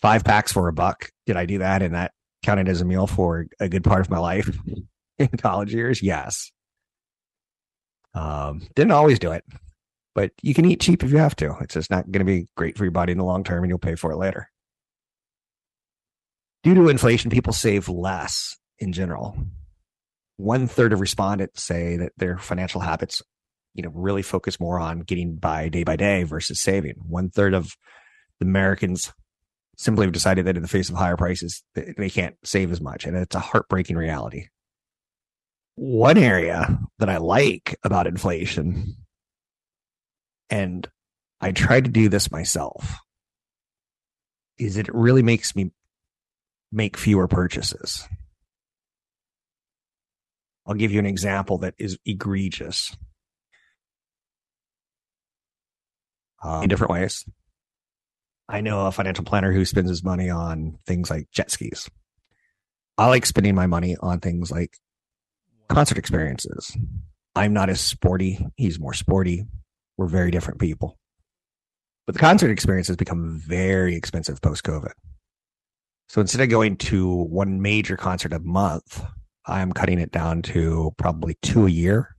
Five 0.02 0.24
packs 0.24 0.52
for 0.52 0.68
a 0.68 0.74
buck. 0.74 1.10
Did 1.26 1.36
I 1.36 1.46
do 1.46 1.60
that? 1.60 1.82
And 1.82 1.94
that 1.94 2.14
counted 2.44 2.70
as 2.70 2.82
a 2.82 2.86
meal 2.86 3.08
for 3.08 3.48
a 3.60 3.68
good 3.68 3.84
part 3.84 4.02
of 4.02 4.10
my 4.10 4.20
life 4.20 4.50
in 5.20 5.28
college 5.30 5.74
years? 5.74 6.02
Yes. 6.02 6.52
Um, 8.14 8.68
didn't 8.76 8.92
always 8.92 9.20
do 9.20 9.32
it, 9.32 9.44
but 10.16 10.32
you 10.42 10.54
can 10.54 10.66
eat 10.66 10.80
cheap 10.80 11.04
if 11.04 11.12
you 11.12 11.18
have 11.18 11.36
to. 11.38 11.56
It's 11.62 11.74
just 11.74 11.92
not 11.92 12.10
going 12.12 12.26
to 12.26 12.32
be 12.32 12.48
great 12.56 12.78
for 12.78 12.86
your 12.86 12.92
body 12.92 13.12
in 13.12 13.18
the 13.18 13.24
long 13.24 13.44
term 13.44 13.64
and 13.64 13.70
you'll 13.70 13.78
pay 13.78 13.96
for 13.96 14.12
it 14.12 14.18
later. 14.18 14.50
Due 16.64 16.76
to 16.76 16.90
inflation, 16.90 17.30
people 17.30 17.54
save 17.54 17.88
less 17.88 18.58
in 18.80 18.92
general. 18.92 19.38
One 20.38 20.68
third 20.68 20.94
of 20.94 21.02
respondents 21.02 21.64
say 21.64 21.98
that 21.98 22.14
their 22.18 22.38
financial 22.38 22.82
habits, 22.82 23.22
you 23.74 23.84
know, 23.84 23.92
really 23.94 24.22
focus 24.22 24.60
more 24.60 24.80
on 24.80 25.02
getting 25.02 25.36
by 25.36 25.70
day 25.70 25.84
by 25.84 25.96
day 25.96 26.24
versus 26.24 26.62
saving. 26.62 26.96
One 27.08 27.30
third 27.30 27.54
of 27.54 27.70
the 28.40 28.46
Americans 28.46 29.14
simply 29.80 30.06
have 30.06 30.12
decided 30.12 30.46
that 30.46 30.58
in 30.58 30.62
the 30.62 30.68
face 30.68 30.90
of 30.90 30.96
higher 30.98 31.16
prices, 31.16 31.64
they 31.74 32.10
can't 32.10 32.36
save 32.44 32.70
as 32.70 32.82
much. 32.82 33.06
And 33.06 33.16
it's 33.16 33.36
a 33.36 33.40
heartbreaking 33.40 33.96
reality. 33.96 34.48
One 35.76 36.18
area 36.18 36.78
that 36.98 37.10
I 37.10 37.16
like 37.16 37.80
about 37.82 38.06
inflation, 38.06 38.98
and 40.50 40.86
I 41.40 41.54
try 41.54 41.80
to 41.80 41.90
do 41.90 42.10
this 42.10 42.30
myself, 42.30 43.00
is 44.58 44.76
it 44.76 44.94
really 44.94 45.24
makes 45.24 45.56
me 45.56 45.72
make 46.74 46.98
fewer 46.98 47.30
purchases. 47.30 48.06
I'll 50.68 50.76
give 50.76 50.92
you 50.92 51.00
an 51.00 51.06
example 51.06 51.60
that 51.60 51.76
is 51.78 51.98
egregious 52.06 52.98
um, 56.44 56.64
in 56.64 56.70
different 56.70 56.92
ways. 56.92 57.24
I 58.52 58.62
know 58.62 58.88
a 58.88 58.92
financial 58.92 59.24
planner 59.24 59.54
who 59.54 59.64
spends 59.64 59.90
his 59.90 60.04
money 60.04 60.32
on 60.32 60.80
things 60.88 61.12
like 61.12 61.30
jet 61.32 61.52
skis. 61.52 61.88
I 62.98 63.08
like 63.08 63.28
spending 63.28 63.54
my 63.54 63.68
money 63.68 63.96
on 64.00 64.20
things 64.20 64.50
like 64.50 64.76
concert 65.70 66.00
experiences. 66.00 66.76
I'm 67.36 67.54
not 67.54 67.70
as 67.70 67.80
sporty. 67.80 68.44
He's 68.58 68.80
more 68.80 68.94
sporty. 68.94 69.46
We're 69.98 70.08
very 70.08 70.32
different 70.32 70.60
people. 70.60 70.98
But 72.08 72.14
the 72.14 72.20
concert 72.20 72.50
experience 72.50 72.88
has 72.88 72.98
become 72.98 73.40
very 73.40 73.96
expensive 73.96 74.42
post 74.42 74.64
COVID. 74.64 74.94
So 76.08 76.20
instead 76.20 76.42
of 76.42 76.50
going 76.50 76.78
to 76.78 77.08
one 77.08 77.62
major 77.62 77.96
concert 77.96 78.34
a 78.34 78.40
month, 78.40 79.06
I'm 79.46 79.72
cutting 79.74 80.00
it 80.00 80.12
down 80.12 80.42
to 80.44 80.92
probably 80.98 81.38
two 81.44 81.68
a 81.68 81.70
year 81.70 82.16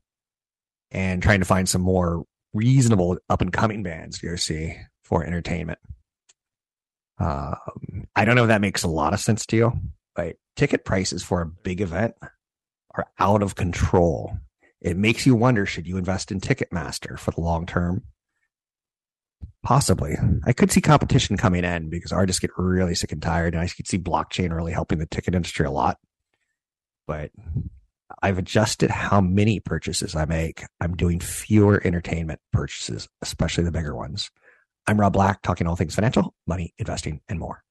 and 0.93 1.21
trying 1.21 1.41
to 1.41 1.45
find 1.47 1.69
some 1.69 1.83
more 1.83 2.25
reasonable 2.55 3.19
up 3.29 3.41
and 3.41 3.53
coming 3.53 3.83
bands 3.83 4.21
to 4.21 4.29
go 4.29 4.37
see 4.37 4.77
for 5.03 5.25
entertainment. 5.25 5.81
Um, 7.21 8.07
I 8.17 8.25
don't 8.25 8.35
know 8.35 8.45
if 8.45 8.49
that 8.49 8.63
makes 8.63 8.83
a 8.83 8.89
lot 8.89 9.13
of 9.13 9.21
sense 9.21 9.45
to 9.47 9.57
you, 9.57 9.73
but 10.17 10.37
ticket 10.57 10.85
prices 10.85 11.23
for 11.23 11.43
a 11.43 11.47
big 11.47 11.81
event 11.81 12.15
are 12.95 13.07
out 13.19 13.43
of 13.43 13.55
control. 13.55 14.37
It 14.81 14.97
makes 14.97 15.27
you 15.27 15.35
wonder 15.35 15.67
should 15.67 15.87
you 15.87 15.99
invest 15.99 16.33
in 16.33 16.41
Ticketmaster 16.41 17.19
for 17.19 17.31
the 17.31 17.43
long 17.43 17.67
term? 17.67 18.05
Possibly. 19.63 20.17
I 20.47 20.55
could 20.55 20.73
see 20.73 20.81
competition 20.81 21.37
coming 21.37 21.65
in 21.65 21.91
because 21.91 22.13
artists 22.13 22.41
get 22.41 22.51
really 22.57 22.95
sick 22.95 23.13
and 23.13 23.21
tired, 23.21 23.55
and 23.55 23.63
I 23.63 23.69
could 23.69 23.87
see 23.87 23.99
blockchain 23.99 24.55
really 24.55 24.73
helping 24.73 24.99
the 24.99 25.07
ticket 25.07 25.35
industry 25.35 25.67
a 25.67 25.71
lot. 25.71 25.99
But 27.07 27.31
I've 28.23 28.39
adjusted 28.39 28.91
how 28.91 29.21
many 29.21 29.61
purchases 29.61 30.17
I 30.17 30.25
make. 30.25 30.65
I'm 30.81 30.97
doing 30.97 31.21
fewer 31.21 31.81
entertainment 31.85 32.41
purchases, 32.53 33.09
especially 33.21 33.65
the 33.65 33.73
bigger 33.73 33.95
ones. 33.95 34.31
I'm 34.87 34.99
Rob 34.99 35.13
Black, 35.13 35.43
talking 35.43 35.67
all 35.67 35.77
things 35.77 35.95
financial, 35.95 36.35
money, 36.47 36.75
investing, 36.79 37.21
and 37.29 37.39
more. 37.39 37.63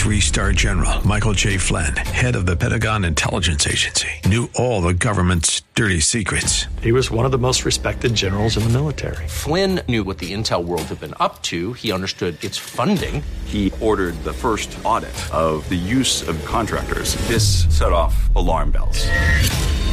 Three 0.00 0.20
star 0.20 0.52
general 0.52 1.06
Michael 1.06 1.34
J. 1.34 1.58
Flynn, 1.58 1.94
head 1.94 2.34
of 2.34 2.46
the 2.46 2.56
Pentagon 2.56 3.04
Intelligence 3.04 3.66
Agency, 3.66 4.08
knew 4.24 4.48
all 4.54 4.80
the 4.80 4.94
government's 4.94 5.60
dirty 5.74 6.00
secrets. 6.00 6.66
He 6.80 6.90
was 6.90 7.10
one 7.10 7.26
of 7.26 7.32
the 7.32 7.38
most 7.38 7.66
respected 7.66 8.14
generals 8.14 8.56
in 8.56 8.62
the 8.62 8.70
military. 8.70 9.28
Flynn 9.28 9.82
knew 9.88 10.02
what 10.02 10.16
the 10.16 10.32
intel 10.32 10.64
world 10.64 10.84
had 10.84 11.00
been 11.00 11.12
up 11.20 11.42
to, 11.42 11.74
he 11.74 11.92
understood 11.92 12.42
its 12.42 12.56
funding. 12.56 13.22
He 13.44 13.72
ordered 13.82 14.14
the 14.24 14.32
first 14.32 14.76
audit 14.84 15.14
of 15.34 15.68
the 15.68 15.76
use 15.76 16.26
of 16.26 16.42
contractors. 16.46 17.14
This 17.28 17.66
set 17.68 17.92
off 17.92 18.34
alarm 18.34 18.70
bells. 18.70 19.06